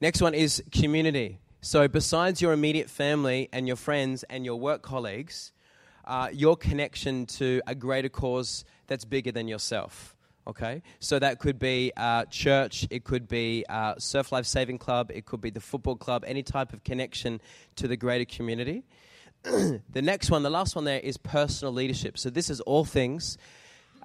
[0.00, 1.40] Next one is community.
[1.62, 5.52] So, besides your immediate family and your friends and your work colleagues,
[6.04, 10.13] uh, your connection to a greater cause that's bigger than yourself.
[10.46, 15.10] Okay, so that could be uh, church, it could be uh, Surf Life Saving Club,
[15.14, 17.40] it could be the football club, any type of connection
[17.76, 18.84] to the greater community.
[19.42, 22.18] the next one, the last one there, is personal leadership.
[22.18, 23.38] So this is all things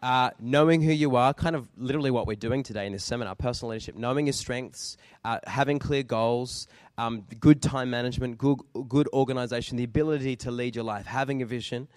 [0.02, 3.36] uh, knowing who you are, kind of literally what we're doing today in this seminar
[3.36, 9.08] personal leadership, knowing your strengths, uh, having clear goals, um, good time management, good, good
[9.12, 11.88] organization, the ability to lead your life, having a vision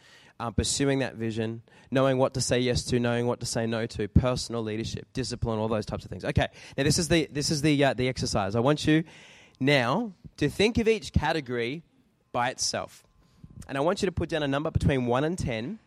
[0.42, 3.86] uh, pursuing that vision, knowing what to say yes to, knowing what to say no
[3.86, 6.24] to, personal leadership, discipline, all those types of things.
[6.24, 8.56] Okay, now this is the this is the uh, the exercise.
[8.56, 9.04] I want you
[9.60, 11.84] now to think of each category
[12.32, 13.04] by itself,
[13.68, 15.78] and I want you to put down a number between one and ten.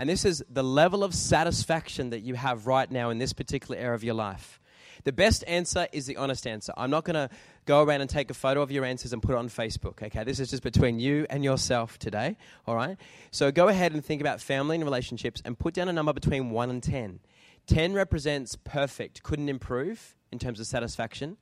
[0.00, 3.76] And this is the level of satisfaction that you have right now in this particular
[3.76, 4.57] area of your life.
[5.04, 6.72] The best answer is the honest answer.
[6.76, 7.30] I'm not going to
[7.66, 10.02] go around and take a photo of your answers and put it on Facebook.
[10.02, 12.36] Okay, this is just between you and yourself today.
[12.66, 12.96] All right.
[13.30, 16.50] So go ahead and think about family and relationships and put down a number between
[16.50, 17.20] one and ten.
[17.66, 21.36] Ten represents perfect, couldn't improve in terms of satisfaction.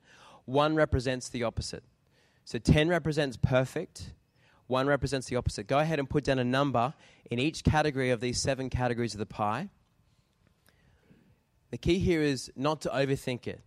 [0.45, 1.83] One represents the opposite.
[2.45, 4.13] So ten represents perfect.
[4.67, 5.67] One represents the opposite.
[5.67, 6.93] Go ahead and put down a number
[7.31, 9.69] in each category of these seven categories of the pie.
[11.69, 13.61] The key here is not to overthink it.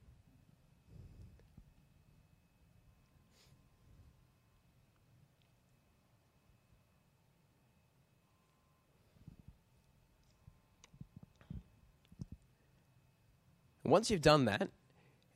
[13.85, 14.71] Once you've done that,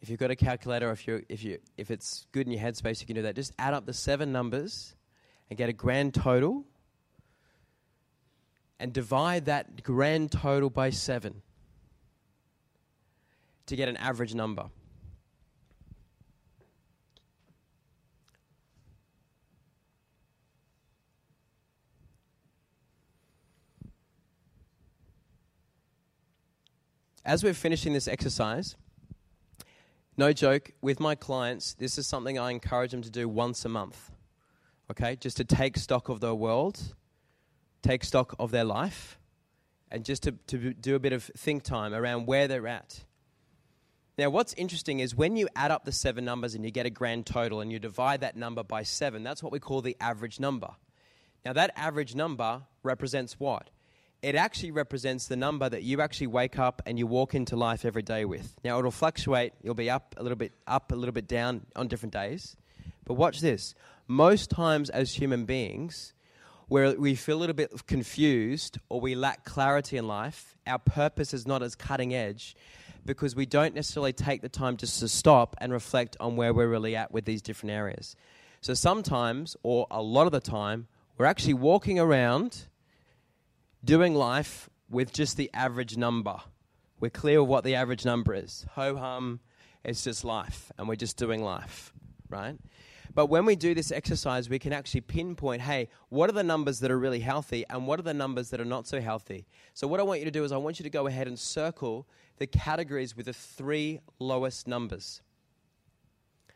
[0.00, 3.00] if you've got a calculator, if you if you if it's good in your headspace,
[3.00, 3.34] you can do that.
[3.34, 4.94] Just add up the seven numbers
[5.50, 6.64] and get a grand total,
[8.78, 11.42] and divide that grand total by seven
[13.66, 14.70] to get an average number.
[27.24, 28.76] as we're finishing this exercise,
[30.16, 33.68] no joke, with my clients, this is something I encourage them to do once a
[33.68, 34.10] month.
[34.90, 35.16] Okay?
[35.16, 36.94] Just to take stock of their world,
[37.82, 39.18] take stock of their life,
[39.90, 43.04] and just to, to do a bit of think time around where they're at.
[44.16, 46.90] Now, what's interesting is when you add up the seven numbers and you get a
[46.90, 50.38] grand total and you divide that number by seven, that's what we call the average
[50.38, 50.70] number.
[51.44, 53.70] Now, that average number represents what?
[54.24, 57.84] it actually represents the number that you actually wake up and you walk into life
[57.84, 58.54] every day with.
[58.64, 61.88] Now it'll fluctuate, you'll be up a little bit up, a little bit down on
[61.88, 62.56] different days.
[63.04, 63.74] But watch this.
[64.08, 66.14] Most times as human beings,
[66.68, 71.34] where we feel a little bit confused or we lack clarity in life, our purpose
[71.34, 72.56] is not as cutting edge
[73.04, 76.68] because we don't necessarily take the time just to stop and reflect on where we're
[76.68, 78.16] really at with these different areas.
[78.60, 80.86] So sometimes, or a lot of the time,
[81.18, 82.66] we're actually walking around
[83.84, 86.36] doing life with just the average number.
[86.98, 88.64] We're clear of what the average number is.
[88.72, 89.40] Ho hum,
[89.84, 91.92] it's just life, and we're just doing life,
[92.30, 92.56] right?
[93.14, 96.80] But when we do this exercise, we can actually pinpoint hey, what are the numbers
[96.80, 99.46] that are really healthy and what are the numbers that are not so healthy?
[99.72, 101.38] So, what I want you to do is, I want you to go ahead and
[101.38, 105.22] circle the categories with the three lowest numbers.
[106.48, 106.52] I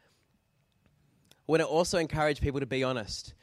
[1.47, 3.35] want to also encourage people to be honest.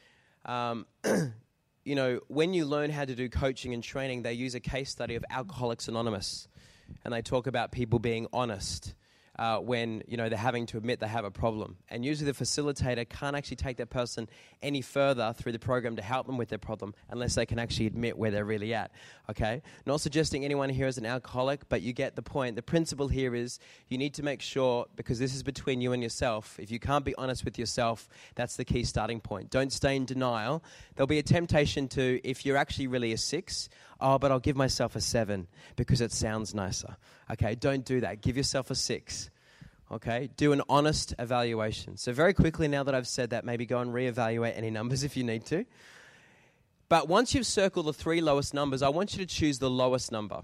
[0.44, 0.86] Um,
[1.84, 4.90] you know, when you learn how to do coaching and training, they use a case
[4.90, 6.46] study of Alcoholics Anonymous,
[7.04, 8.94] and they talk about people being honest
[9.38, 11.76] uh, when you know they're having to admit they have a problem.
[11.88, 14.28] And usually the facilitator can't actually take that person
[14.62, 17.86] any further through the program to help them with their problem unless they can actually
[17.86, 18.90] admit where they're really at.
[19.30, 19.62] Okay?
[19.84, 22.56] Not suggesting anyone here is an alcoholic, but you get the point.
[22.56, 26.02] The principle here is you need to make sure, because this is between you and
[26.02, 29.50] yourself, if you can't be honest with yourself, that's the key starting point.
[29.50, 30.62] Don't stay in denial.
[30.94, 33.68] There'll be a temptation to, if you're actually really a six,
[34.00, 36.96] oh, but I'll give myself a seven because it sounds nicer.
[37.30, 38.20] Okay, don't do that.
[38.20, 39.30] Give yourself a six.
[39.90, 41.96] Okay, do an honest evaluation.
[41.96, 45.16] So, very quickly, now that I've said that, maybe go and reevaluate any numbers if
[45.16, 45.64] you need to.
[46.88, 50.12] But once you've circled the three lowest numbers, I want you to choose the lowest
[50.12, 50.42] number,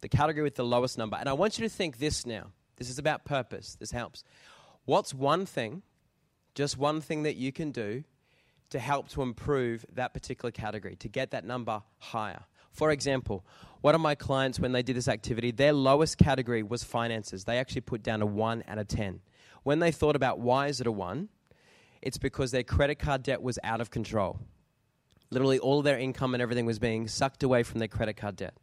[0.00, 1.16] the category with the lowest number.
[1.16, 2.48] And I want you to think this now.
[2.76, 3.76] This is about purpose.
[3.78, 4.24] This helps.
[4.84, 5.82] What's one thing,
[6.54, 8.02] just one thing that you can do
[8.70, 12.44] to help to improve that particular category, to get that number higher?
[12.72, 13.44] For example,
[13.80, 17.44] one of my clients, when they did this activity, their lowest category was finances.
[17.44, 19.20] They actually put down a 1 out of 10.
[19.62, 21.28] When they thought about why is it a 1,
[22.02, 24.40] it's because their credit card debt was out of control.
[25.30, 28.36] Literally, all of their income and everything was being sucked away from their credit card
[28.36, 28.54] debt.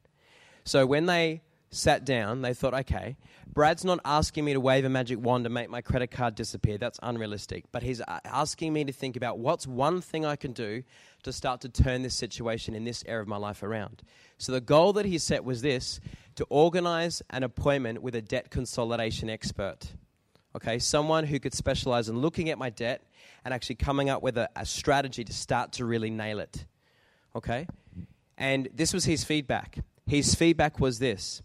[0.64, 4.90] So when they sat down, they thought, okay, Brad's not asking me to wave a
[4.90, 6.78] magic wand and make my credit card disappear.
[6.78, 7.66] That's unrealistic.
[7.72, 10.84] But he's asking me to think about what's one thing I can do
[11.28, 14.02] to start to turn this situation in this area of my life around.
[14.38, 16.00] So the goal that he set was this
[16.36, 19.94] to organize an appointment with a debt consolidation expert.
[20.56, 23.04] Okay, someone who could specialize in looking at my debt
[23.46, 26.66] and actually coming up with a, a strategy to start to really nail it.
[27.36, 27.68] Okay?
[28.38, 29.80] And this was his feedback.
[30.06, 31.42] His feedback was this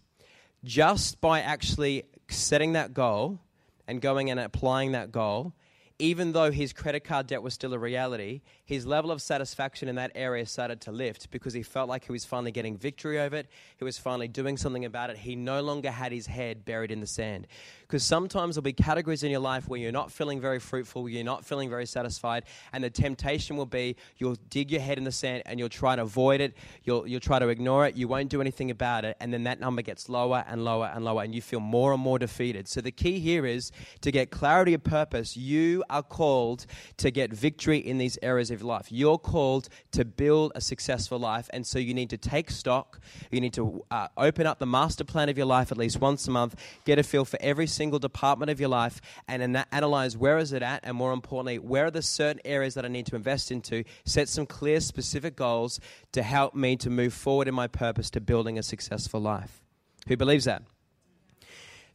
[0.63, 3.39] just by actually setting that goal
[3.87, 5.53] and going and applying that goal,
[5.99, 9.95] even though his credit card debt was still a reality, his level of satisfaction in
[9.95, 13.35] that area started to lift because he felt like he was finally getting victory over
[13.35, 13.47] it.
[13.77, 15.17] He was finally doing something about it.
[15.17, 17.45] He no longer had his head buried in the sand.
[17.81, 21.23] Because sometimes there'll be categories in your life where you're not feeling very fruitful, you're
[21.23, 25.11] not feeling very satisfied, and the temptation will be you'll dig your head in the
[25.11, 28.29] sand and you'll try to avoid it, you'll, you'll try to ignore it, you won't
[28.29, 31.35] do anything about it, and then that number gets lower and lower and lower, and
[31.35, 32.67] you feel more and more defeated.
[32.67, 35.37] So the key here is to get clarity of purpose.
[35.37, 36.65] You are called
[36.97, 38.91] to get victory in these areas of life.
[38.91, 42.99] You're called to build a successful life, and so you need to take stock.
[43.31, 46.27] You need to uh, open up the master plan of your life at least once
[46.27, 50.17] a month, get a feel for every single department of your life, and an- analyze
[50.17, 53.05] where is it at, and more importantly, where are the certain areas that I need
[53.07, 53.83] to invest into.
[54.05, 55.79] Set some clear, specific goals
[56.11, 59.61] to help me to move forward in my purpose to building a successful life.
[60.07, 60.63] Who believes that?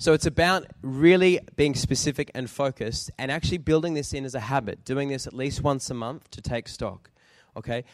[0.00, 4.40] So it's about really being specific and focused and actually building this in as a
[4.40, 7.10] habit, doing this at least once a month to take stock.
[7.56, 7.84] Okay?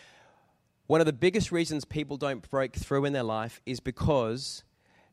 [0.86, 4.64] One of the biggest reasons people don't break through in their life is because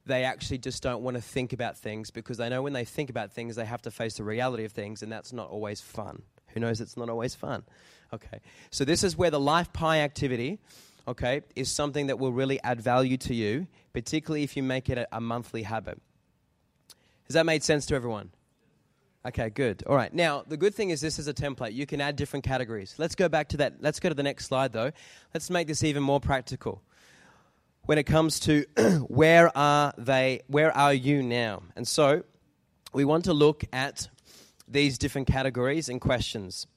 [0.05, 3.09] they actually just don't want to think about things because they know when they think
[3.09, 6.23] about things, they have to face the reality of things, and that's not always fun.
[6.47, 7.63] Who knows it's not always fun?
[8.11, 8.41] Okay.
[8.69, 10.59] So this is where the Life Pie activity,
[11.07, 14.97] okay, is something that will really add value to you, particularly if you make it
[14.97, 16.01] a, a monthly habit.
[17.31, 18.29] Has that made sense to everyone?
[19.25, 19.83] Okay, good.
[19.87, 20.13] All right.
[20.13, 21.71] Now, the good thing is this is a template.
[21.71, 22.93] You can add different categories.
[22.97, 23.75] Let's go back to that.
[23.79, 24.91] Let's go to the next slide, though.
[25.33, 26.81] Let's make this even more practical.
[27.83, 28.65] When it comes to
[29.07, 31.63] where are they, where are you now?
[31.77, 32.23] And so,
[32.91, 34.09] we want to look at
[34.67, 36.67] these different categories and questions.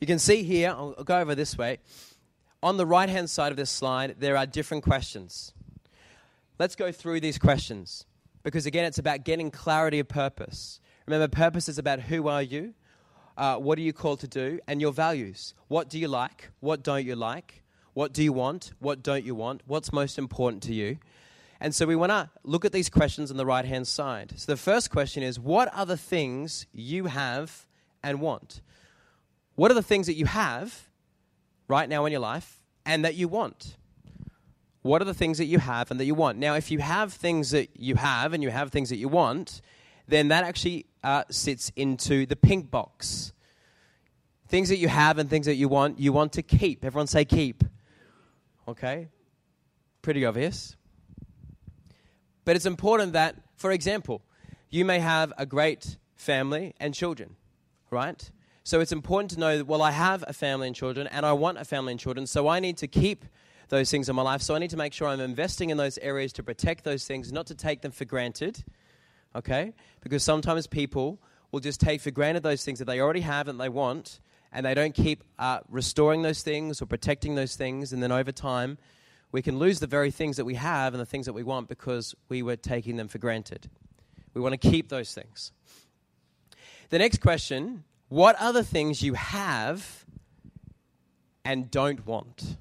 [0.00, 1.78] You can see here, I'll go over this way.
[2.60, 5.54] On the right hand side of this slide, there are different questions.
[6.60, 8.04] Let's go through these questions
[8.42, 10.78] because, again, it's about getting clarity of purpose.
[11.06, 12.74] Remember, purpose is about who are you,
[13.38, 15.54] uh, what are you called to do, and your values.
[15.68, 16.50] What do you like?
[16.60, 17.62] What don't you like?
[17.94, 18.74] What do you want?
[18.78, 19.62] What don't you want?
[19.66, 20.98] What's most important to you?
[21.60, 24.34] And so we want to look at these questions on the right hand side.
[24.36, 27.64] So the first question is what are the things you have
[28.02, 28.60] and want?
[29.54, 30.90] What are the things that you have
[31.68, 33.78] right now in your life and that you want?
[34.82, 36.38] What are the things that you have and that you want?
[36.38, 39.60] Now, if you have things that you have and you have things that you want,
[40.08, 43.32] then that actually uh, sits into the pink box.
[44.48, 46.84] Things that you have and things that you want, you want to keep.
[46.84, 47.62] Everyone say keep.
[48.66, 49.08] Okay?
[50.02, 50.76] Pretty obvious.
[52.44, 54.22] But it's important that, for example,
[54.70, 57.36] you may have a great family and children,
[57.90, 58.30] right?
[58.62, 61.32] So it's important to know that, well, I have a family and children, and I
[61.32, 63.24] want a family and children, so I need to keep
[63.70, 64.42] those things in my life.
[64.42, 67.32] So I need to make sure I'm investing in those areas to protect those things,
[67.32, 68.62] not to take them for granted,
[69.34, 69.72] okay?
[70.02, 71.18] Because sometimes people
[71.50, 74.20] will just take for granted those things that they already have and they want,
[74.52, 78.32] and they don't keep uh, restoring those things or protecting those things, and then over
[78.32, 78.76] time,
[79.32, 81.68] we can lose the very things that we have and the things that we want
[81.68, 83.70] because we were taking them for granted.
[84.34, 85.52] We want to keep those things.
[86.90, 90.04] The next question what the things you have
[91.44, 92.56] and don't want?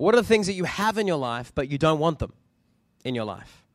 [0.00, 2.32] What are the things that you have in your life but you don't want them
[3.04, 3.66] in your life?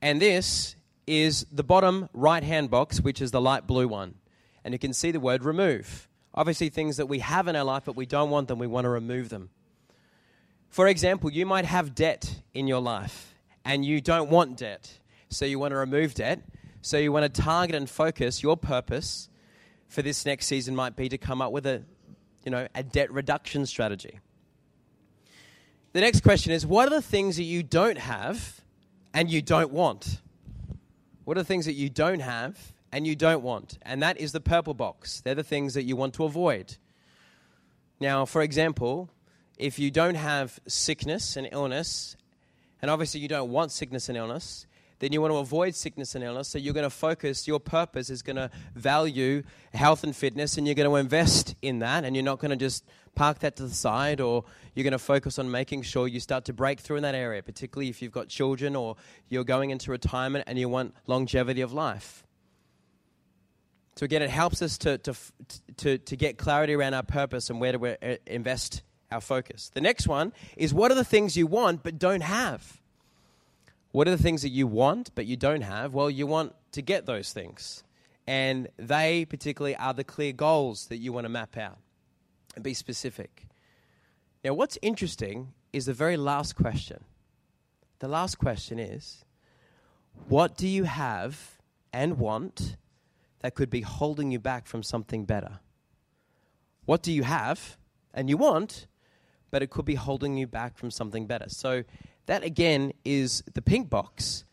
[0.00, 0.76] And this
[1.08, 4.14] is the bottom right hand box, which is the light blue one.
[4.62, 6.08] And you can see the word remove.
[6.32, 8.84] Obviously, things that we have in our life but we don't want them, we want
[8.84, 9.50] to remove them.
[10.68, 13.34] For example, you might have debt in your life
[13.64, 16.44] and you don't want debt, so you want to remove debt.
[16.80, 19.28] So you want to target and focus your purpose
[19.88, 21.82] for this next season might be to come up with a,
[22.44, 24.20] you know, a debt reduction strategy.
[25.92, 28.60] The next question is what are the things that you don't have
[29.12, 30.20] and you don't want?
[31.24, 33.78] What are the things that you don't have and you don't want?
[33.82, 35.20] And that is the purple box.
[35.20, 36.76] They're the things that you want to avoid.
[37.98, 39.10] Now, for example,
[39.58, 42.16] if you don't have sickness and illness,
[42.80, 44.66] and obviously you don't want sickness and illness,
[45.00, 46.48] then you want to avoid sickness and illness.
[46.48, 49.42] So you're going to focus, your purpose is going to value
[49.74, 52.56] health and fitness, and you're going to invest in that, and you're not going to
[52.56, 52.84] just
[53.14, 54.44] park that to the side, or
[54.74, 57.42] you're going to focus on making sure you start to break through in that area,
[57.42, 58.96] particularly if you've got children or
[59.28, 62.24] you're going into retirement and you want longevity of life.
[63.96, 65.14] So again, it helps us to, to,
[65.78, 69.70] to, to get clarity around our purpose and where to uh, invest our focus.
[69.74, 72.79] The next one is what are the things you want but don't have?
[73.92, 75.94] What are the things that you want but you don't have?
[75.94, 77.82] Well, you want to get those things.
[78.26, 81.78] And they particularly are the clear goals that you want to map out
[82.54, 83.46] and be specific.
[84.44, 87.04] Now, what's interesting is the very last question.
[87.98, 89.24] The last question is
[90.28, 91.58] what do you have
[91.92, 92.76] and want
[93.40, 95.60] that could be holding you back from something better?
[96.84, 97.76] What do you have
[98.14, 98.86] and you want
[99.50, 101.48] but it could be holding you back from something better.
[101.48, 101.84] So,
[102.26, 104.44] that again is the pink box.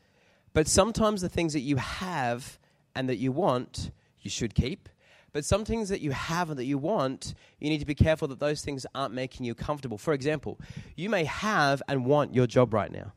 [0.54, 2.58] But sometimes the things that you have
[2.96, 3.92] and that you want,
[4.22, 4.90] you should keep.
[5.34, 8.28] But some things that you have and that you want, you need to be careful
[8.30, 9.98] that those things aren't making you comfortable.
[9.98, 10.60] For example,
[10.96, 13.14] you may have and want your job right now.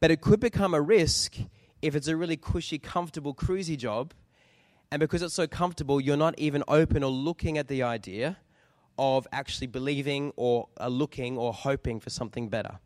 [0.00, 1.36] But it could become a risk
[1.82, 4.14] if it's a really cushy, comfortable, cruisy job.
[4.90, 8.38] And because it's so comfortable, you're not even open or looking at the idea
[8.98, 12.78] of actually believing or uh, looking or hoping for something better.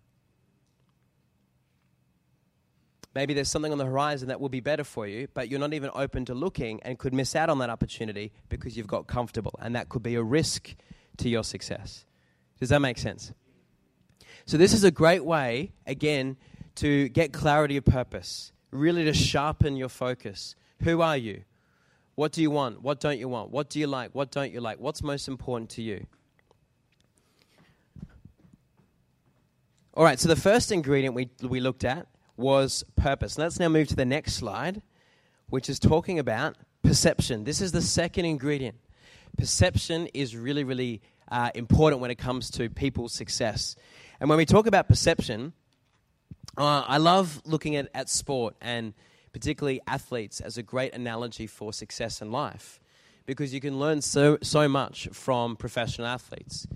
[3.14, 5.74] Maybe there's something on the horizon that will be better for you, but you're not
[5.74, 9.58] even open to looking and could miss out on that opportunity because you've got comfortable.
[9.60, 10.76] And that could be a risk
[11.16, 12.04] to your success.
[12.60, 13.32] Does that make sense?
[14.46, 16.36] So, this is a great way, again,
[16.76, 20.54] to get clarity of purpose, really to sharpen your focus.
[20.82, 21.42] Who are you?
[22.20, 22.82] What do you want?
[22.82, 23.50] What don't you want?
[23.50, 24.14] What do you like?
[24.14, 24.78] What don't you like?
[24.78, 26.06] What's most important to you?
[29.94, 33.38] All right, so the first ingredient we, we looked at was purpose.
[33.38, 34.82] Let's now move to the next slide,
[35.48, 37.44] which is talking about perception.
[37.44, 38.76] This is the second ingredient.
[39.38, 41.00] Perception is really, really
[41.30, 43.76] uh, important when it comes to people's success.
[44.20, 45.54] And when we talk about perception,
[46.58, 48.92] uh, I love looking at, at sport and
[49.32, 52.80] particularly athletes, as a great analogy for success in life
[53.30, 56.66] because you can learn so, so much from professional athletes.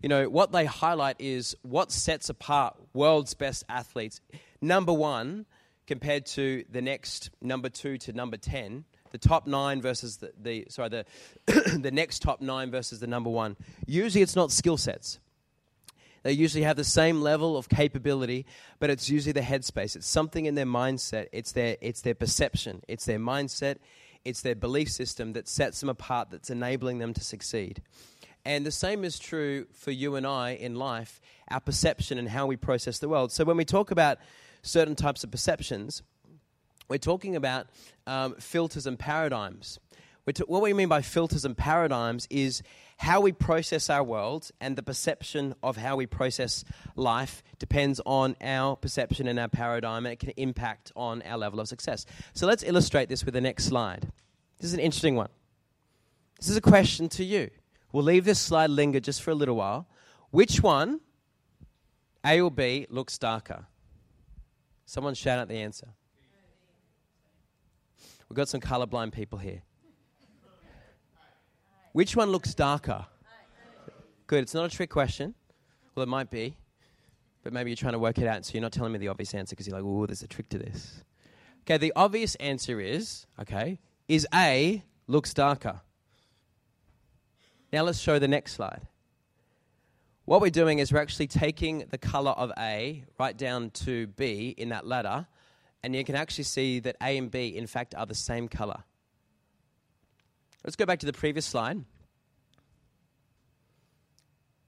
[0.00, 4.20] You know, what they highlight is what sets apart world's best athletes.
[4.60, 5.44] Number one,
[5.88, 10.66] compared to the next number two to number 10, the top nine versus the, the
[10.68, 11.04] sorry, the,
[11.82, 13.56] the next top nine versus the number one.
[13.86, 15.18] Usually it's not skill sets.
[16.22, 18.46] They usually have the same level of capability,
[18.78, 19.96] but it's usually the headspace.
[19.96, 21.26] It's something in their mindset.
[21.32, 22.82] It's their, it's their perception.
[22.88, 23.76] It's their mindset.
[24.24, 27.82] It's their belief system that sets them apart, that's enabling them to succeed.
[28.44, 32.46] And the same is true for you and I in life, our perception and how
[32.46, 33.32] we process the world.
[33.32, 34.18] So when we talk about
[34.62, 36.02] certain types of perceptions,
[36.88, 37.66] we're talking about
[38.06, 39.78] um, filters and paradigms.
[40.46, 42.62] What we mean by filters and paradigms is
[42.98, 46.64] how we process our world and the perception of how we process
[46.96, 51.60] life depends on our perception and our paradigm, and it can impact on our level
[51.60, 52.04] of success.
[52.34, 54.10] So let's illustrate this with the next slide.
[54.58, 55.30] This is an interesting one.
[56.38, 57.50] This is a question to you.
[57.92, 59.88] We'll leave this slide linger just for a little while.
[60.30, 61.00] Which one,
[62.26, 63.66] A or B, looks darker?
[64.84, 65.88] Someone shout out the answer.
[68.28, 69.62] We've got some colorblind people here.
[71.92, 73.06] Which one looks darker?
[74.26, 74.42] Good.
[74.42, 75.34] It's not a trick question.
[75.94, 76.54] Well, it might be,
[77.42, 79.34] but maybe you're trying to work it out, so you're not telling me the obvious
[79.34, 81.02] answer because you're like, oh, there's a trick to this.
[81.62, 85.80] Okay, the obvious answer is, okay, is A looks darker.
[87.72, 88.86] Now let's show the next slide.
[90.24, 94.54] What we're doing is we're actually taking the color of A right down to B
[94.56, 95.26] in that ladder,
[95.82, 98.84] and you can actually see that A and B, in fact, are the same color.
[100.68, 101.82] Let's go back to the previous slide.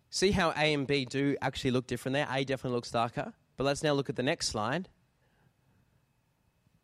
[0.08, 2.26] See how A and B do actually look different there?
[2.30, 3.34] A definitely looks darker.
[3.58, 4.88] But let's now look at the next slide.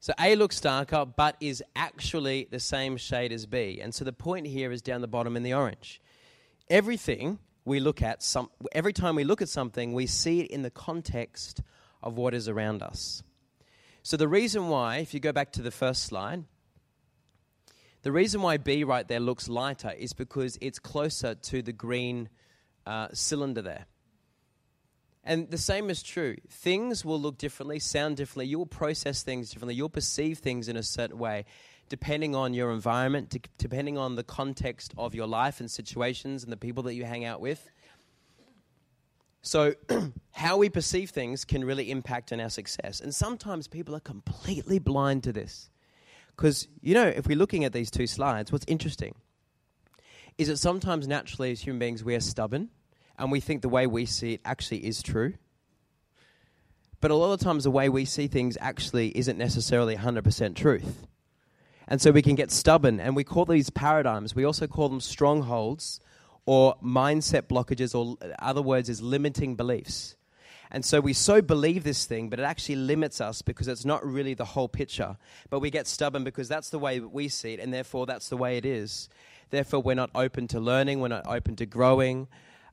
[0.00, 3.80] So A looks darker, but is actually the same shade as B.
[3.80, 6.02] And so the point here is down the bottom in the orange.
[6.68, 10.60] Everything we look at, some, every time we look at something, we see it in
[10.60, 11.62] the context
[12.02, 13.22] of what is around us.
[14.02, 16.44] So the reason why, if you go back to the first slide,
[18.06, 22.28] the reason why B right there looks lighter is because it's closer to the green
[22.86, 23.86] uh, cylinder there.
[25.24, 26.36] And the same is true.
[26.48, 28.46] Things will look differently, sound differently.
[28.46, 29.74] You'll process things differently.
[29.74, 31.46] You'll perceive things in a certain way,
[31.88, 36.56] depending on your environment, depending on the context of your life and situations and the
[36.56, 37.68] people that you hang out with.
[39.42, 39.74] So,
[40.30, 43.00] how we perceive things can really impact on our success.
[43.00, 45.70] And sometimes people are completely blind to this.
[46.36, 49.14] Because, you know, if we're looking at these two slides, what's interesting
[50.38, 52.68] is that sometimes naturally as human beings we are stubborn
[53.18, 55.34] and we think the way we see it actually is true.
[57.00, 61.06] But a lot of times the way we see things actually isn't necessarily 100% truth.
[61.88, 65.00] And so we can get stubborn and we call these paradigms, we also call them
[65.00, 66.00] strongholds
[66.44, 70.16] or mindset blockages, or other words is limiting beliefs.
[70.70, 74.04] And so we so believe this thing, but it actually limits us because it's not
[74.04, 75.16] really the whole picture.
[75.48, 78.36] But we get stubborn because that's the way we see it, and therefore that's the
[78.36, 79.08] way it is.
[79.50, 82.26] Therefore, we're not open to learning, we're not open to growing,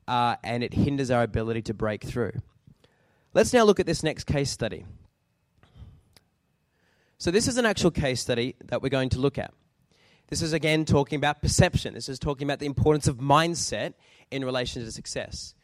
[0.08, 2.32] uh, and it hinders our ability to break through.
[3.32, 4.84] Let's now look at this next case study.
[7.18, 9.54] So, this is an actual case study that we're going to look at.
[10.28, 11.94] This is again talking about perception.
[11.94, 13.94] This is talking about the importance of mindset
[14.30, 15.54] in relation to success.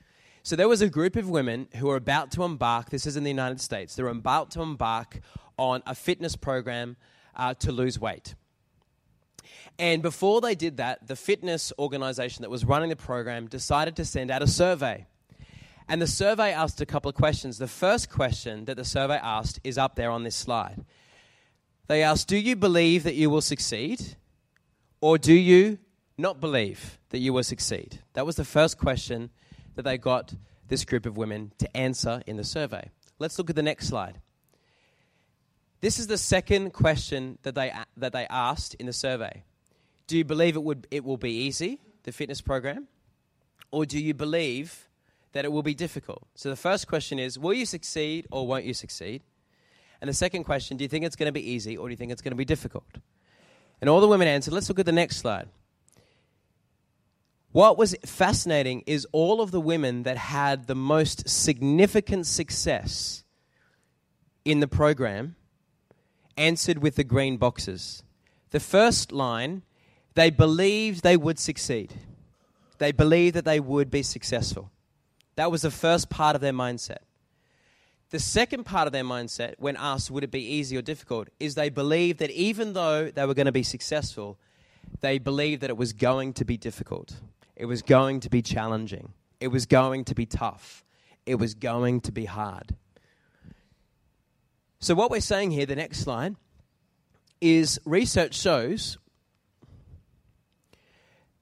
[0.43, 3.25] So there was a group of women who were about to embark, this is in
[3.25, 5.21] the United States, they were about to embark
[5.59, 6.97] on a fitness program
[7.37, 8.35] uh, to lose weight.
[9.79, 14.05] And before they did that, the fitness organization that was running the program decided to
[14.05, 15.07] send out a survey.
[15.89, 17.59] And the survey asked a couple of questions.
[17.59, 20.85] The first question that the survey asked is up there on this slide.
[21.89, 24.17] They asked, Do you believe that you will succeed?
[25.01, 25.79] Or do you
[26.17, 28.01] not believe that you will succeed?
[28.13, 29.31] That was the first question
[29.81, 30.35] that they got
[30.69, 32.91] this group of women to answer in the survey.
[33.19, 34.21] Let's look at the next slide.
[35.81, 39.45] This is the second question that they, that they asked in the survey.
[40.07, 42.89] Do you believe it, would, it will be easy, the fitness program?
[43.71, 44.89] Or do you believe
[45.33, 46.27] that it will be difficult?
[46.35, 49.23] So the first question is Will you succeed or won't you succeed?
[50.03, 51.97] And the second question Do you think it's going to be easy or do you
[51.97, 52.99] think it's going to be difficult?
[53.81, 54.53] And all the women answered.
[54.53, 55.49] Let's look at the next slide.
[57.53, 63.25] What was fascinating is all of the women that had the most significant success
[64.45, 65.35] in the program
[66.37, 68.05] answered with the green boxes.
[68.51, 69.63] The first line,
[70.15, 71.93] they believed they would succeed.
[72.79, 74.71] They believed that they would be successful.
[75.35, 76.99] That was the first part of their mindset.
[78.11, 81.55] The second part of their mindset, when asked would it be easy or difficult, is
[81.55, 84.39] they believed that even though they were going to be successful,
[85.01, 87.17] they believed that it was going to be difficult.
[87.61, 89.13] It was going to be challenging.
[89.39, 90.83] It was going to be tough.
[91.27, 92.75] It was going to be hard.
[94.79, 96.37] So, what we're saying here, the next slide,
[97.39, 98.97] is research shows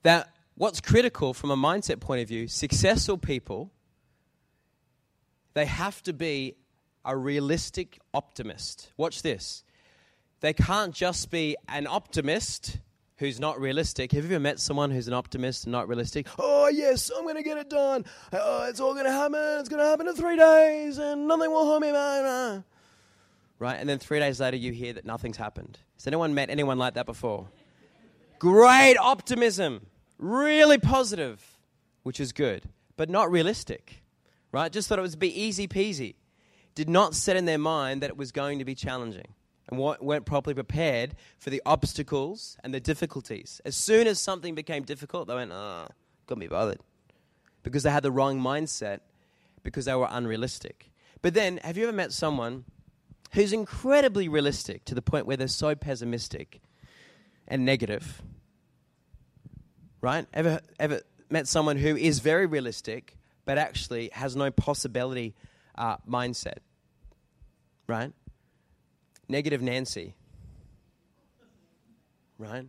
[0.03, 3.71] that what's critical from a mindset point of view, successful people,
[5.55, 6.57] they have to be
[7.05, 8.91] a realistic optimist.
[8.97, 9.62] Watch this.
[10.41, 12.79] They can't just be an optimist
[13.19, 14.12] who's not realistic.
[14.12, 16.27] Have you ever met someone who's an optimist and not realistic?
[16.39, 18.05] Oh, yes, I'm going to get it done.
[18.33, 19.61] Oh, it's all going to happen.
[19.61, 22.62] It's going to happen in three days and nothing will hold me back.
[23.59, 23.75] Right?
[23.75, 25.79] And then three days later, you hear that nothing's happened.
[25.97, 27.49] Has anyone met anyone like that before?
[28.39, 29.87] Great optimism.
[30.19, 31.59] Really positive,
[32.05, 32.64] which is good,
[32.97, 34.03] but not realistic.
[34.53, 34.71] Right?
[34.71, 36.14] Just thought it would be easy peasy.
[36.77, 39.35] Did not set in their mind that it was going to be challenging
[39.69, 43.61] and weren't properly prepared for the obstacles and the difficulties.
[43.64, 45.95] As soon as something became difficult, they went, ah, oh,
[46.27, 46.81] couldn't be bothered.
[47.62, 49.01] because they had the wrong mindset
[49.62, 50.91] because they were unrealistic.
[51.21, 52.64] But then, have you ever met someone
[53.33, 56.61] who's incredibly realistic to the point where they're so pessimistic
[57.47, 58.23] and negative?
[60.01, 60.27] Right?
[60.33, 65.35] Ever, ever met someone who is very realistic but actually has no possibility
[65.77, 66.59] uh, mindset?
[67.87, 68.12] Right?
[69.29, 70.14] Negative Nancy.
[72.39, 72.66] Right?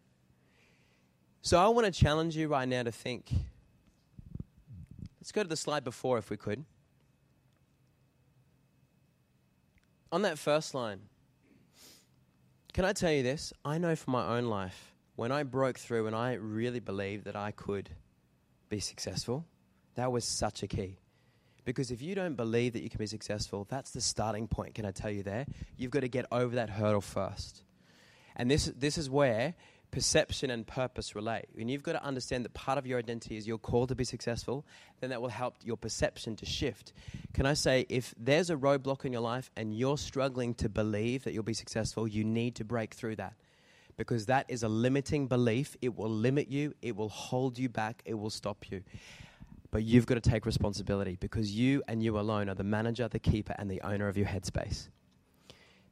[1.42, 3.32] So I want to challenge you right now to think.
[5.20, 6.66] Let's go to the slide before if we could.
[10.12, 11.02] on that first line,
[12.74, 13.54] can I tell you this?
[13.64, 17.36] I know from my own life, when I broke through and I really believed that
[17.36, 17.90] I could
[18.70, 19.46] be successful,
[19.96, 20.98] that was such a key.
[21.66, 24.86] Because if you don't believe that you can be successful, that's the starting point, can
[24.86, 25.46] I tell you there?
[25.78, 27.64] You've got to get over that hurdle first.
[28.36, 29.56] And this, this is where
[29.92, 31.46] perception and purpose relate.
[31.58, 34.04] And you've got to understand that part of your identity is you're called to be
[34.04, 34.66] successful,
[35.00, 36.94] then that will help your perception to shift.
[37.34, 41.24] Can I say, if there's a roadblock in your life and you're struggling to believe
[41.24, 43.34] that you'll be successful, you need to break through that.
[43.98, 45.76] Because that is a limiting belief.
[45.82, 48.84] It will limit you, it will hold you back, it will stop you.
[49.72, 53.20] But you've got to take responsibility because you and you alone are the manager, the
[53.20, 54.90] keeper, and the owner of your headspace.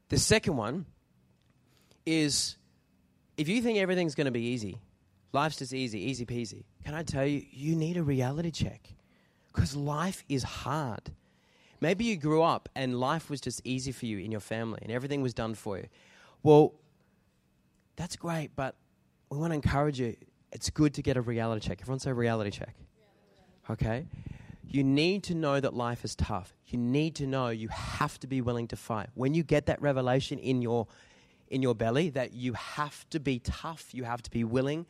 [0.09, 0.85] The second one
[2.05, 2.57] is
[3.37, 4.79] if you think everything's going to be easy,
[5.31, 8.81] life's just easy, easy peasy, can I tell you, you need a reality check
[9.53, 11.11] because life is hard.
[11.79, 14.91] Maybe you grew up and life was just easy for you in your family and
[14.91, 15.87] everything was done for you.
[16.41, 16.73] Well,
[17.95, 18.75] that's great, but
[19.29, 20.15] we want to encourage you.
[20.51, 21.79] It's good to get a reality check.
[21.81, 22.73] Everyone say reality check.
[23.69, 24.05] Okay?
[24.69, 26.53] You need to know that life is tough.
[26.67, 29.09] You need to know you have to be willing to fight.
[29.13, 30.87] When you get that revelation in your
[31.49, 34.85] in your belly that you have to be tough, you have to be willing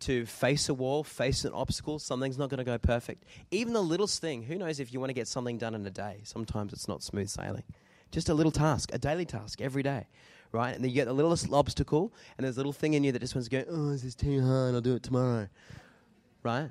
[0.00, 3.24] to face a wall, face an obstacle, something's not going to go perfect.
[3.50, 5.90] Even the littlest thing, who knows if you want to get something done in a
[5.90, 6.20] day?
[6.24, 7.62] Sometimes it's not smooth sailing.
[8.10, 10.08] Just a little task, a daily task every day,
[10.52, 10.74] right?
[10.74, 13.20] And then you get the littlest obstacle, and there's a little thing in you that
[13.20, 15.48] just wants to go, oh, this is too hard, I'll do it tomorrow,
[16.42, 16.70] right?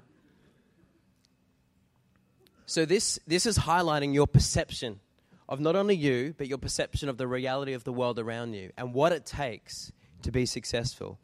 [2.69, 4.99] So this, this is highlighting your perception
[5.47, 8.69] of not only you, but your perception of the reality of the world around you
[8.77, 9.91] and what it takes
[10.21, 11.17] to be successful.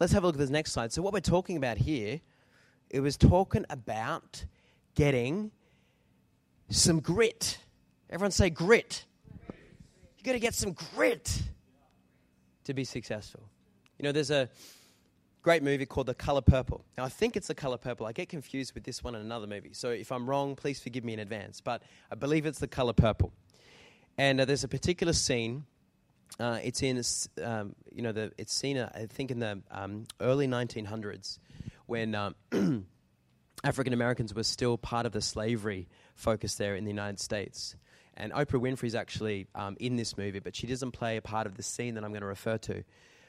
[0.00, 0.92] Let's have a look at this next slide.
[0.92, 2.20] So, what we're talking about here,
[2.90, 4.44] it was talking about
[4.96, 5.52] getting
[6.68, 7.58] some grit.
[8.10, 9.04] Everyone say grit.
[10.16, 11.42] You got to get some grit
[12.64, 13.44] to be successful.
[14.00, 14.50] You know, there's a
[15.42, 16.84] great movie called The Color Purple.
[16.96, 18.06] Now, I think it's The Color Purple.
[18.06, 19.70] I get confused with this one and another movie.
[19.72, 21.60] So, if I'm wrong, please forgive me in advance.
[21.60, 23.32] But I believe it's The Color Purple.
[24.16, 25.64] And uh, there's a particular scene.
[26.38, 27.02] Uh, it's in,
[27.42, 31.38] um, you know, the, it's seen, uh, I think, in the um, early 1900s
[31.86, 32.34] when um,
[33.64, 37.76] African Americans were still part of the slavery focus there in the United States.
[38.16, 41.56] And Oprah Winfrey's actually um, in this movie, but she doesn't play a part of
[41.56, 42.82] the scene that I'm going to refer to.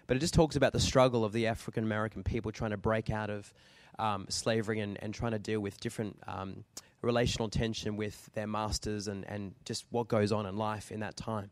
[0.10, 3.12] But it just talks about the struggle of the African American people trying to break
[3.12, 3.54] out of
[4.00, 6.64] um, slavery and, and trying to deal with different um,
[7.04, 11.16] relational tension with their masters and, and just what goes on in life in that
[11.16, 11.52] time.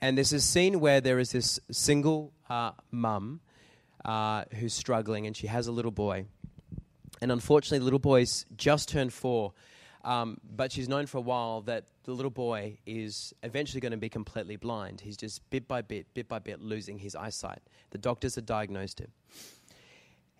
[0.00, 3.40] And there's this scene where there is this single uh, mum
[4.06, 6.24] uh, who's struggling and she has a little boy.
[7.20, 9.52] And unfortunately, the little boy's just turned four.
[10.04, 13.98] Um, but she's known for a while that the little boy is eventually going to
[13.98, 15.00] be completely blind.
[15.00, 17.60] He's just bit by bit, bit by bit, losing his eyesight.
[17.90, 19.12] The doctors have diagnosed him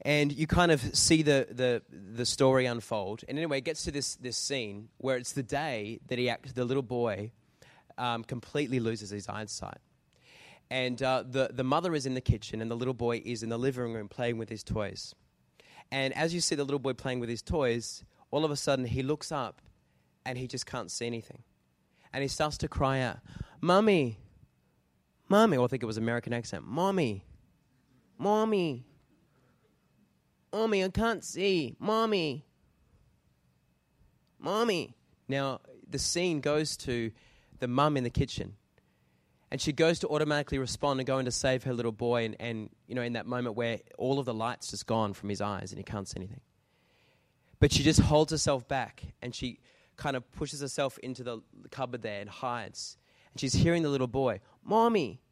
[0.05, 3.25] and you kind of see the, the, the story unfold.
[3.29, 6.55] And anyway, it gets to this, this scene where it's the day that he act,
[6.55, 7.31] the little boy
[7.97, 9.79] um, completely loses his eyesight.
[10.71, 13.49] And uh, the, the mother is in the kitchen, and the little boy is in
[13.49, 15.15] the living room playing with his toys.
[15.93, 18.03] And as you see the little boy playing with his toys,
[18.35, 19.63] all of a sudden he looks up
[20.27, 21.45] and he just can't see anything.
[22.13, 23.19] And he starts to cry out,
[23.61, 24.19] Mommy,
[25.29, 25.57] Mommy.
[25.57, 26.65] Well, I think it was American accent.
[26.67, 27.25] Mommy,
[28.19, 28.87] Mommy.
[30.53, 31.77] Mommy, I can't see.
[31.79, 32.45] Mommy.
[34.39, 34.97] Mommy.
[35.29, 37.13] Now, the scene goes to
[37.61, 38.55] the mum in the kitchen.
[39.51, 42.25] And she goes to automatically respond and go in to save her little boy.
[42.25, 45.29] And, and, you know, in that moment where all of the light's just gone from
[45.29, 46.41] his eyes and he can't see anything.
[47.65, 49.59] But she just holds herself back and she
[49.97, 51.41] kind of pushes herself into the
[51.71, 52.99] cupboard there and hides.
[53.33, 55.23] And she's hearing the little boy, Mommy,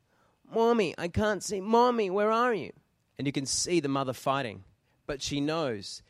[0.51, 1.61] Mommy, I can't see.
[1.61, 2.73] Mommy, where are you?
[3.19, 4.65] And you can see the mother fighting
[5.07, 6.03] but she knows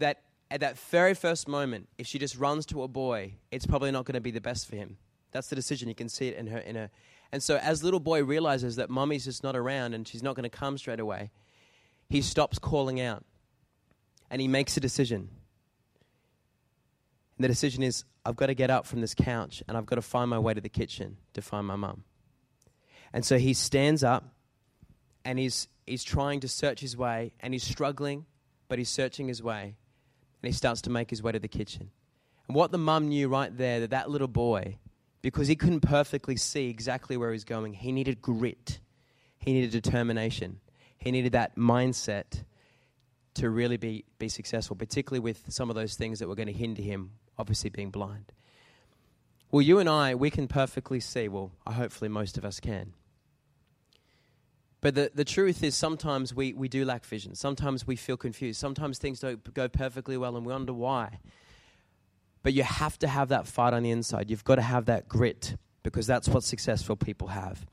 [0.00, 3.90] that at that very first moment, if she just runs to a boy, it's probably
[3.90, 4.98] not going to be the best for him.
[5.32, 5.88] That's the decision.
[5.88, 6.58] You can see it in her.
[6.58, 6.90] In her.
[7.32, 10.44] And so, as little boy realizes that mommy's just not around and she's not going
[10.44, 11.30] to come straight away,
[12.10, 13.24] he stops calling out
[14.30, 15.30] and he makes a decision.
[17.36, 19.96] And the decision is I've got to get up from this couch and I've got
[19.96, 22.04] to find my way to the kitchen to find my mum.
[23.12, 24.24] And so he stands up
[25.24, 28.26] and he's, he's trying to search his way and he's struggling,
[28.68, 29.76] but he's searching his way
[30.42, 31.90] and he starts to make his way to the kitchen.
[32.48, 34.78] And what the mum knew right there that that little boy,
[35.22, 38.80] because he couldn't perfectly see exactly where he's going, he needed grit,
[39.38, 40.60] he needed determination,
[40.98, 42.44] he needed that mindset
[43.34, 46.52] to really be, be successful, particularly with some of those things that were going to
[46.52, 48.32] hinder him, obviously being blind.
[49.50, 52.92] Well, you and I, we can perfectly see, well, hopefully most of us can.
[54.80, 57.34] But the, the truth is, sometimes we, we do lack vision.
[57.34, 58.60] Sometimes we feel confused.
[58.60, 61.20] Sometimes things don't go perfectly well and we wonder why.
[62.42, 64.28] But you have to have that fight on the inside.
[64.28, 67.64] You've got to have that grit because that's what successful people have.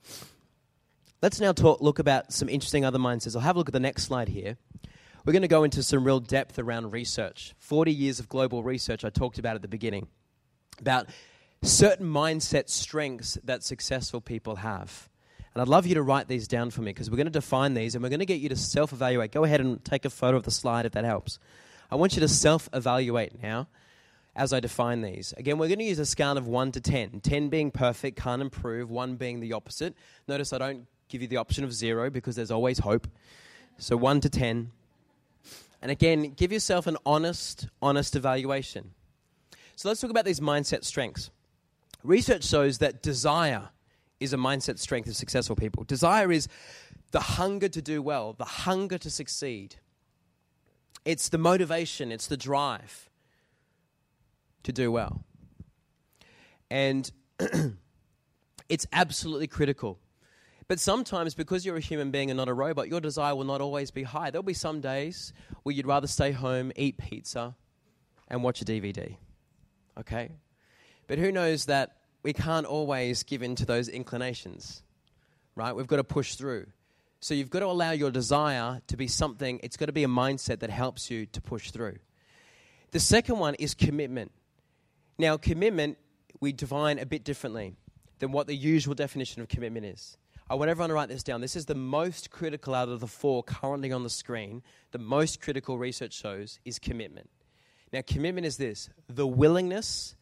[1.22, 3.36] Let's now talk, look about some interesting other mindsets.
[3.36, 4.58] I'll have a look at the next slide here.
[5.26, 7.54] We're going to go into some real depth around research.
[7.60, 10.08] 40 years of global research I talked about at the beginning
[10.80, 11.08] about
[11.62, 15.10] certain mindset strengths that successful people have.
[15.54, 17.76] And I'd love you to write these down for me because we're going to define
[17.76, 19.32] these and we're going to get you to self evaluate.
[19.32, 21.40] Go ahead and take a photo of the slide if that helps.
[21.92, 23.68] I want you to self evaluate now
[24.36, 25.34] as I define these.
[25.38, 27.20] Again, we're going to use a scale of 1 to 10.
[27.20, 29.94] 10 being perfect, can't improve, 1 being the opposite.
[30.28, 33.08] Notice I don't give you the option of 0 because there's always hope.
[33.78, 34.72] So 1 to 10.
[35.82, 38.92] And again, give yourself an honest, honest evaluation.
[39.76, 41.32] So let's talk about these mindset strengths.
[42.04, 43.70] Research shows that desire
[44.20, 45.84] is a mindset strength of successful people.
[45.84, 46.48] Desire is
[47.12, 49.76] the hunger to do well, the hunger to succeed.
[51.04, 53.10] It's the motivation, it's the drive
[54.64, 55.24] to do well.
[56.70, 57.12] And
[58.70, 60.00] it's absolutely critical.
[60.72, 63.60] But sometimes, because you're a human being and not a robot, your desire will not
[63.60, 64.32] always be high.
[64.32, 67.58] There'll be some days where you'd rather stay home, eat pizza,
[68.30, 69.18] and watch a DVD.
[70.00, 70.32] Okay?
[71.08, 74.82] But who knows that we can't always give in to those inclinations,
[75.58, 75.76] right?
[75.76, 76.68] We've got to push through.
[77.20, 80.08] So you've got to allow your desire to be something, it's got to be a
[80.08, 81.98] mindset that helps you to push through.
[82.92, 84.32] The second one is commitment.
[85.18, 85.98] Now, commitment
[86.40, 87.76] we define a bit differently
[88.20, 90.16] than what the usual definition of commitment is.
[90.52, 91.40] I want everyone to write this down.
[91.40, 94.64] This is the most critical out of the four currently on the screen.
[94.92, 97.30] The most critical research shows is commitment.
[97.94, 100.14] Now, commitment is this the willingness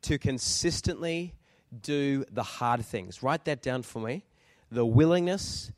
[0.00, 1.34] to consistently
[1.82, 3.22] do the hard things.
[3.22, 4.24] Write that down for me.
[4.70, 5.70] The willingness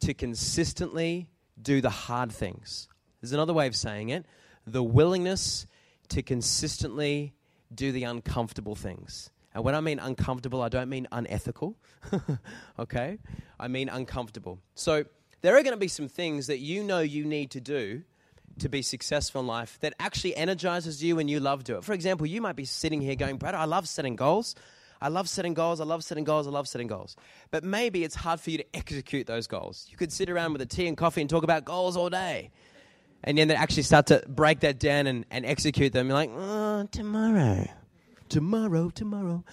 [0.00, 1.28] to consistently
[1.62, 2.88] do the hard things.
[3.20, 4.26] There's another way of saying it.
[4.66, 5.68] The willingness
[6.08, 7.34] to consistently
[7.72, 9.30] do the uncomfortable things.
[9.54, 11.76] And when I mean uncomfortable, I don't mean unethical.
[12.78, 13.18] okay?
[13.58, 14.58] I mean uncomfortable.
[14.74, 15.04] So
[15.42, 18.02] there are going to be some things that you know you need to do
[18.58, 21.84] to be successful in life that actually energizes you and you love to it.
[21.84, 24.54] For example, you might be sitting here going, Brad, I love setting goals.
[25.00, 27.14] I love setting goals, I love setting goals, I love setting goals.
[27.50, 29.86] But maybe it's hard for you to execute those goals.
[29.90, 32.50] You could sit around with a tea and coffee and talk about goals all day.
[33.22, 36.06] And then they actually start to break that down and, and execute them.
[36.06, 37.66] You're like, oh, tomorrow,
[38.28, 39.44] tomorrow, tomorrow.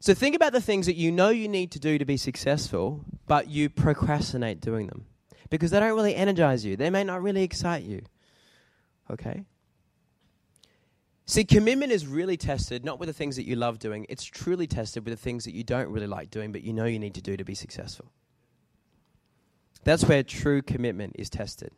[0.00, 3.04] So think about the things that you know you need to do to be successful,
[3.26, 5.04] but you procrastinate doing them
[5.50, 6.76] because they don't really energize you.
[6.76, 8.02] They may not really excite you.
[9.10, 9.44] Okay?
[11.26, 14.66] See, commitment is really tested not with the things that you love doing, it's truly
[14.66, 17.14] tested with the things that you don't really like doing, but you know you need
[17.14, 18.10] to do to be successful.
[19.84, 21.72] That's where true commitment is tested.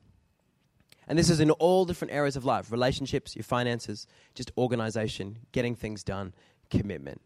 [1.08, 5.74] And this is in all different areas of life relationships, your finances, just organization, getting
[5.74, 6.32] things done,
[6.70, 7.20] commitment.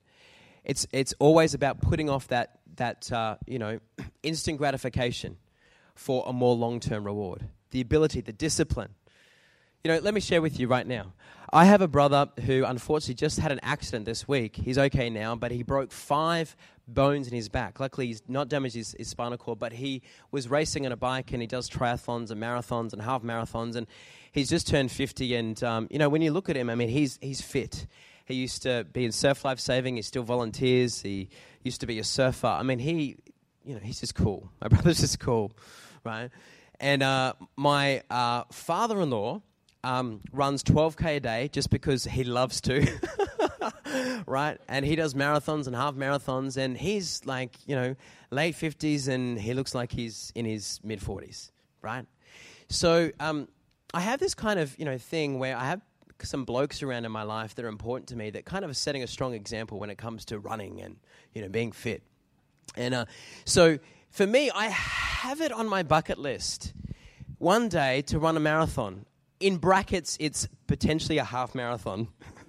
[0.65, 3.79] It's, it's always about putting off that, that uh, you know,
[4.23, 5.37] instant gratification
[5.95, 7.47] for a more long term reward.
[7.71, 8.95] The ability, the discipline,
[9.85, 11.13] you know, let me share with you right now.
[11.53, 14.57] I have a brother who unfortunately just had an accident this week.
[14.57, 16.57] He's okay now, but he broke five
[16.89, 17.81] bones in his back.
[17.81, 21.33] Luckily, he's not damaged his, his spinal cord, but he was racing on a bike
[21.33, 23.77] and he does triathlons and marathons and half marathons.
[23.77, 23.87] And
[24.33, 25.35] he's just turned 50.
[25.35, 27.87] And, um, you know, when you look at him, I mean, he's, he's fit.
[28.25, 31.29] He used to be in surf life saving, he still volunteers, he
[31.63, 32.49] used to be a surfer.
[32.49, 33.17] I mean, he,
[33.65, 34.51] you know, he's just cool.
[34.61, 35.53] My brother's just cool,
[36.05, 36.31] right?
[36.81, 39.43] And uh, my uh, father in law,
[39.85, 42.87] um, runs 12k a day just because he loves to,
[44.27, 44.59] right?
[44.69, 47.97] And he does marathons and half marathons, and he's like, you know,
[48.31, 51.51] late 50s, and he looks like he's in his mid 40s,
[51.83, 52.07] right?
[52.69, 53.49] So um,
[53.95, 55.81] I have this kind of, you know, thing where I have
[56.23, 58.75] some blokes around in my life that are important to me that kind of are
[58.75, 60.97] setting a strong example when it comes to running and,
[61.33, 62.03] you know, being fit.
[62.77, 63.05] And uh,
[63.45, 63.79] so
[64.11, 66.73] for me, I have it on my bucket list
[67.39, 69.05] one day to run a marathon
[69.41, 72.09] in brackets, it's potentially a half marathon.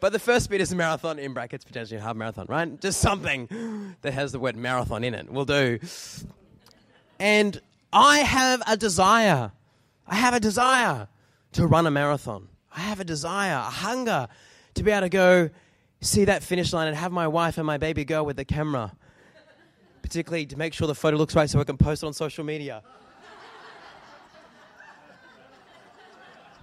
[0.00, 2.80] but the first bit is a marathon, in brackets, potentially a half marathon, right?
[2.80, 5.78] Just something that has the word marathon in it will do.
[7.18, 7.60] And
[7.92, 9.52] I have a desire.
[10.06, 11.08] I have a desire
[11.52, 12.48] to run a marathon.
[12.74, 14.28] I have a desire, a hunger
[14.74, 15.50] to be able to go
[16.00, 18.92] see that finish line and have my wife and my baby girl with the camera.
[20.02, 22.44] Particularly to make sure the photo looks right so I can post it on social
[22.44, 22.82] media.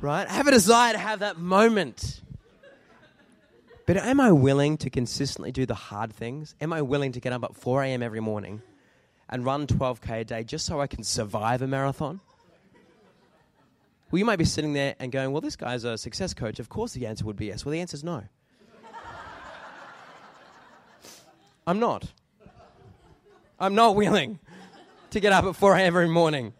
[0.02, 0.28] Right?
[0.28, 2.22] I have a desire to have that moment.
[3.86, 6.56] But am I willing to consistently do the hard things?
[6.62, 8.04] Am I willing to get up at 4 a.m.
[8.04, 8.62] every morning
[9.30, 12.22] and run 12K a day just so I can survive a marathon?
[14.10, 16.60] Well, you might be sitting there and going, well, this guy's a success coach.
[16.60, 17.66] Of course the answer would be yes.
[17.66, 18.24] Well, the answer is no.
[21.68, 22.12] I'm not.
[23.60, 24.39] I'm not willing
[25.12, 25.88] to get up at 4 a.m.
[25.88, 26.54] every morning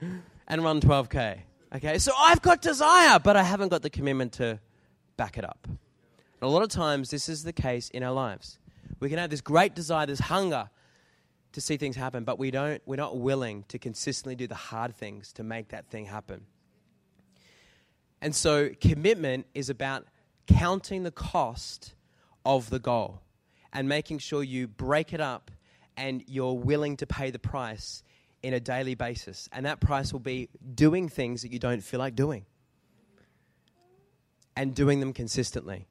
[0.47, 1.41] and run 12K.
[1.74, 4.59] Okay, so I've got desire, but I haven't got the commitment to
[5.15, 5.59] back it up.
[5.67, 5.78] And
[6.41, 8.59] a lot of times, this is the case in our lives.
[8.99, 10.69] We can have this great desire, this hunger
[11.53, 14.95] to see things happen, but we don't, we're not willing to consistently do the hard
[14.97, 16.45] things to make that thing happen.
[18.22, 20.05] And so, commitment is about
[20.47, 21.93] counting the cost
[22.45, 23.22] of the goal
[23.72, 25.51] and making sure you break it up
[25.95, 28.03] and you're willing to pay the price
[28.43, 29.49] in a daily basis.
[29.51, 32.45] And that price will be doing things that you don't feel like doing
[34.55, 35.87] and doing them consistently.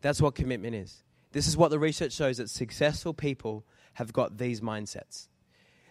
[0.00, 1.02] That's what commitment is.
[1.32, 3.64] This is what the research shows that successful people
[3.94, 5.28] have got these mindsets.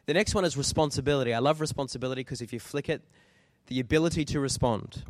[0.05, 1.33] The next one is responsibility.
[1.33, 3.01] I love responsibility because if you flick it,
[3.67, 5.03] the ability to respond,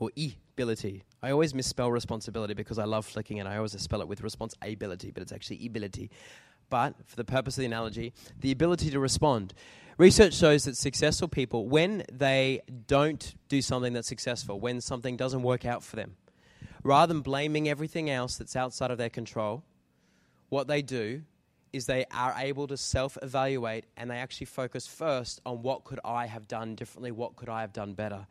[0.00, 1.04] or ability.
[1.22, 3.46] I always misspell responsibility because I love flicking it.
[3.46, 6.10] I always spell it with responsibility, but it's actually ability
[6.70, 9.52] but for the purpose of the analogy, the ability to respond.
[9.98, 15.42] Research shows that successful people, when they don't do something that's successful, when something doesn't
[15.42, 16.16] work out for them,
[16.82, 19.62] rather than blaming everything else that's outside of their control,
[20.48, 21.22] what they do
[21.72, 26.00] is they are able to self evaluate and they actually focus first on what could
[26.04, 28.26] I have done differently, what could I have done better.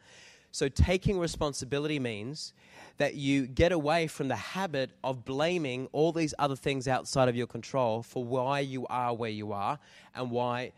[0.51, 2.53] So, taking responsibility means
[2.97, 7.35] that you get away from the habit of blaming all these other things outside of
[7.35, 9.79] your control for why you are where you are
[10.15, 10.71] and why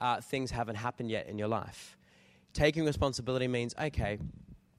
[0.00, 1.96] uh, things haven't happened yet in your life.
[2.52, 4.18] Taking responsibility means, okay,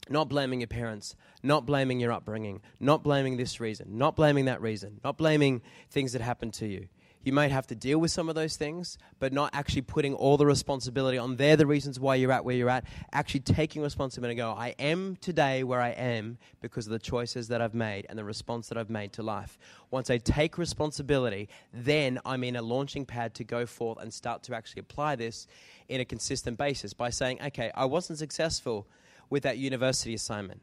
[0.10, 4.62] not blaming your parents, not blaming your upbringing, not blaming this reason, not blaming that
[4.62, 6.88] reason, not blaming things that happened to you.
[7.26, 10.38] You might have to deal with some of those things, but not actually putting all
[10.38, 11.38] the responsibility on.
[11.38, 12.86] They're the reasons why you're at where you're at.
[13.12, 17.48] Actually taking responsibility and go, I am today where I am because of the choices
[17.48, 19.58] that I've made and the response that I've made to life.
[19.90, 24.44] Once I take responsibility, then I'm in a launching pad to go forth and start
[24.44, 25.48] to actually apply this
[25.90, 28.86] in a consistent basis by saying, okay, I wasn't successful
[29.32, 30.62] with that university assignment.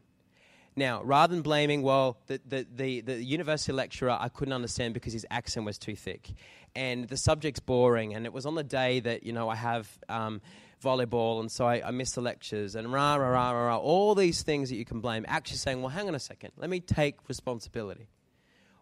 [0.75, 5.13] Now, rather than blaming, well, the, the, the, the, university lecturer I couldn't understand because
[5.13, 6.31] his accent was too thick,
[6.75, 9.87] and the subject's boring, and it was on the day that, you know, I have
[10.09, 10.41] um,
[10.83, 14.41] volleyball, and so I, I the lectures, and rah, rah, rah, rah, rah, all these
[14.41, 17.17] things that you can blame, actually saying, well, hang on a second, let me take
[17.27, 18.07] responsibility.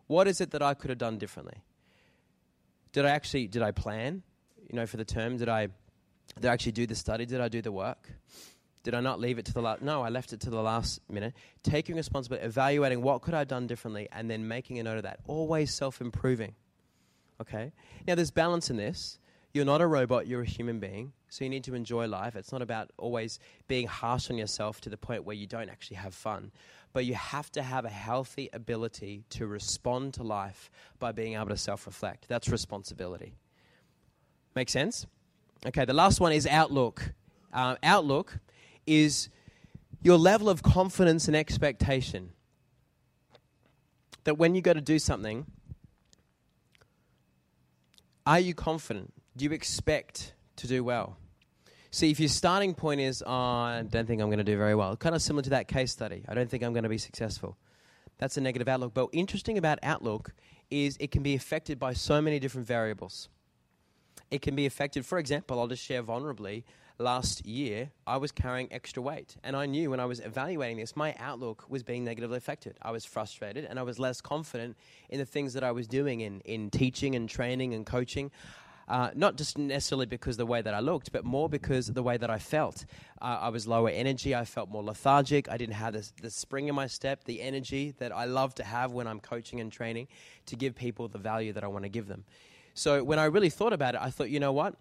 [0.07, 1.63] What is it that I could have done differently?
[2.93, 4.23] Did I actually, did I plan,
[4.69, 5.37] you know, for the term?
[5.37, 5.67] Did I,
[6.35, 7.25] did I actually do the study?
[7.25, 8.09] Did I do the work?
[8.83, 9.81] Did I not leave it to the last?
[9.81, 11.33] No, I left it to the last minute.
[11.61, 15.03] Taking responsibility, evaluating what could I have done differently, and then making a note of
[15.03, 15.19] that.
[15.27, 16.55] Always self-improving.
[17.39, 17.71] Okay.
[18.07, 19.19] Now there's balance in this.
[19.53, 20.27] You're not a robot.
[20.27, 21.13] You're a human being.
[21.29, 22.35] So you need to enjoy life.
[22.35, 25.97] It's not about always being harsh on yourself to the point where you don't actually
[25.97, 26.51] have fun.
[26.93, 31.49] But you have to have a healthy ability to respond to life by being able
[31.49, 32.27] to self-reflect.
[32.27, 33.33] That's responsibility.
[34.55, 35.05] Make sense?
[35.65, 35.85] Okay.
[35.85, 37.13] The last one is outlook.
[37.53, 38.39] Uh, outlook
[38.85, 39.29] is
[40.01, 42.31] your level of confidence and expectation.
[44.23, 45.45] That when you go to do something,
[48.25, 49.13] are you confident?
[49.35, 51.17] Do you expect to do well?
[51.89, 54.75] See, if your starting point is, oh, I don't think I'm going to do very
[54.75, 56.97] well, kind of similar to that case study, I don't think I'm going to be
[56.97, 57.57] successful.
[58.17, 58.93] That's a negative outlook.
[58.93, 60.33] But interesting about outlook
[60.69, 63.27] is it can be affected by so many different variables.
[64.29, 66.63] It can be affected, for example, I'll just share vulnerably
[67.01, 69.35] last year, I was carrying extra weight.
[69.43, 72.77] And I knew when I was evaluating this, my outlook was being negatively affected.
[72.81, 74.77] I was frustrated and I was less confident
[75.09, 78.31] in the things that I was doing in, in teaching and training and coaching.
[78.87, 82.17] Uh, not just necessarily because the way that I looked, but more because the way
[82.17, 82.83] that I felt.
[83.21, 84.35] Uh, I was lower energy.
[84.35, 85.49] I felt more lethargic.
[85.49, 88.63] I didn't have this, the spring in my step, the energy that I love to
[88.63, 90.09] have when I'm coaching and training
[90.47, 92.25] to give people the value that I want to give them.
[92.73, 94.75] So when I really thought about it, I thought, you know what?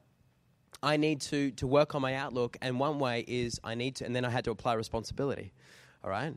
[0.83, 2.57] I need to, to work on my outlook.
[2.63, 5.53] And one way is I need to, and then I had to apply responsibility.
[6.03, 6.35] All right?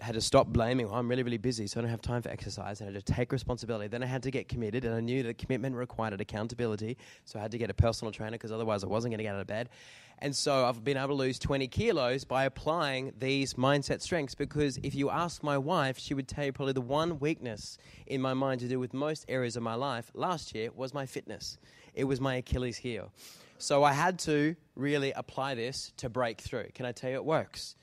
[0.00, 0.86] Had to stop blaming.
[0.86, 2.80] Oh, I'm really, really busy, so I don't have time for exercise.
[2.80, 3.88] And I had to take responsibility.
[3.88, 6.98] Then I had to get committed, and I knew that commitment required accountability.
[7.24, 9.34] So I had to get a personal trainer because otherwise I wasn't going to get
[9.34, 9.70] out of bed.
[10.18, 14.34] And so I've been able to lose 20 kilos by applying these mindset strengths.
[14.34, 18.20] Because if you ask my wife, she would tell you probably the one weakness in
[18.20, 21.58] my mind to do with most areas of my life last year was my fitness.
[21.94, 23.12] It was my Achilles heel.
[23.58, 26.68] So I had to really apply this to break through.
[26.74, 27.76] Can I tell you it works?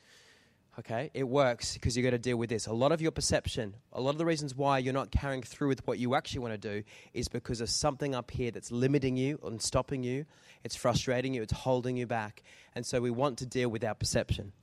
[0.78, 2.68] Okay, it works because you've got to deal with this.
[2.68, 5.68] A lot of your perception, a lot of the reasons why you're not carrying through
[5.68, 6.84] with what you actually want to do
[7.14, 10.26] is because of something up here that's limiting you and stopping you.
[10.64, 12.44] It's frustrating you, it's holding you back.
[12.76, 14.54] And so we want to deal with our perception.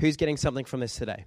[0.00, 1.24] Who's getting something from this today?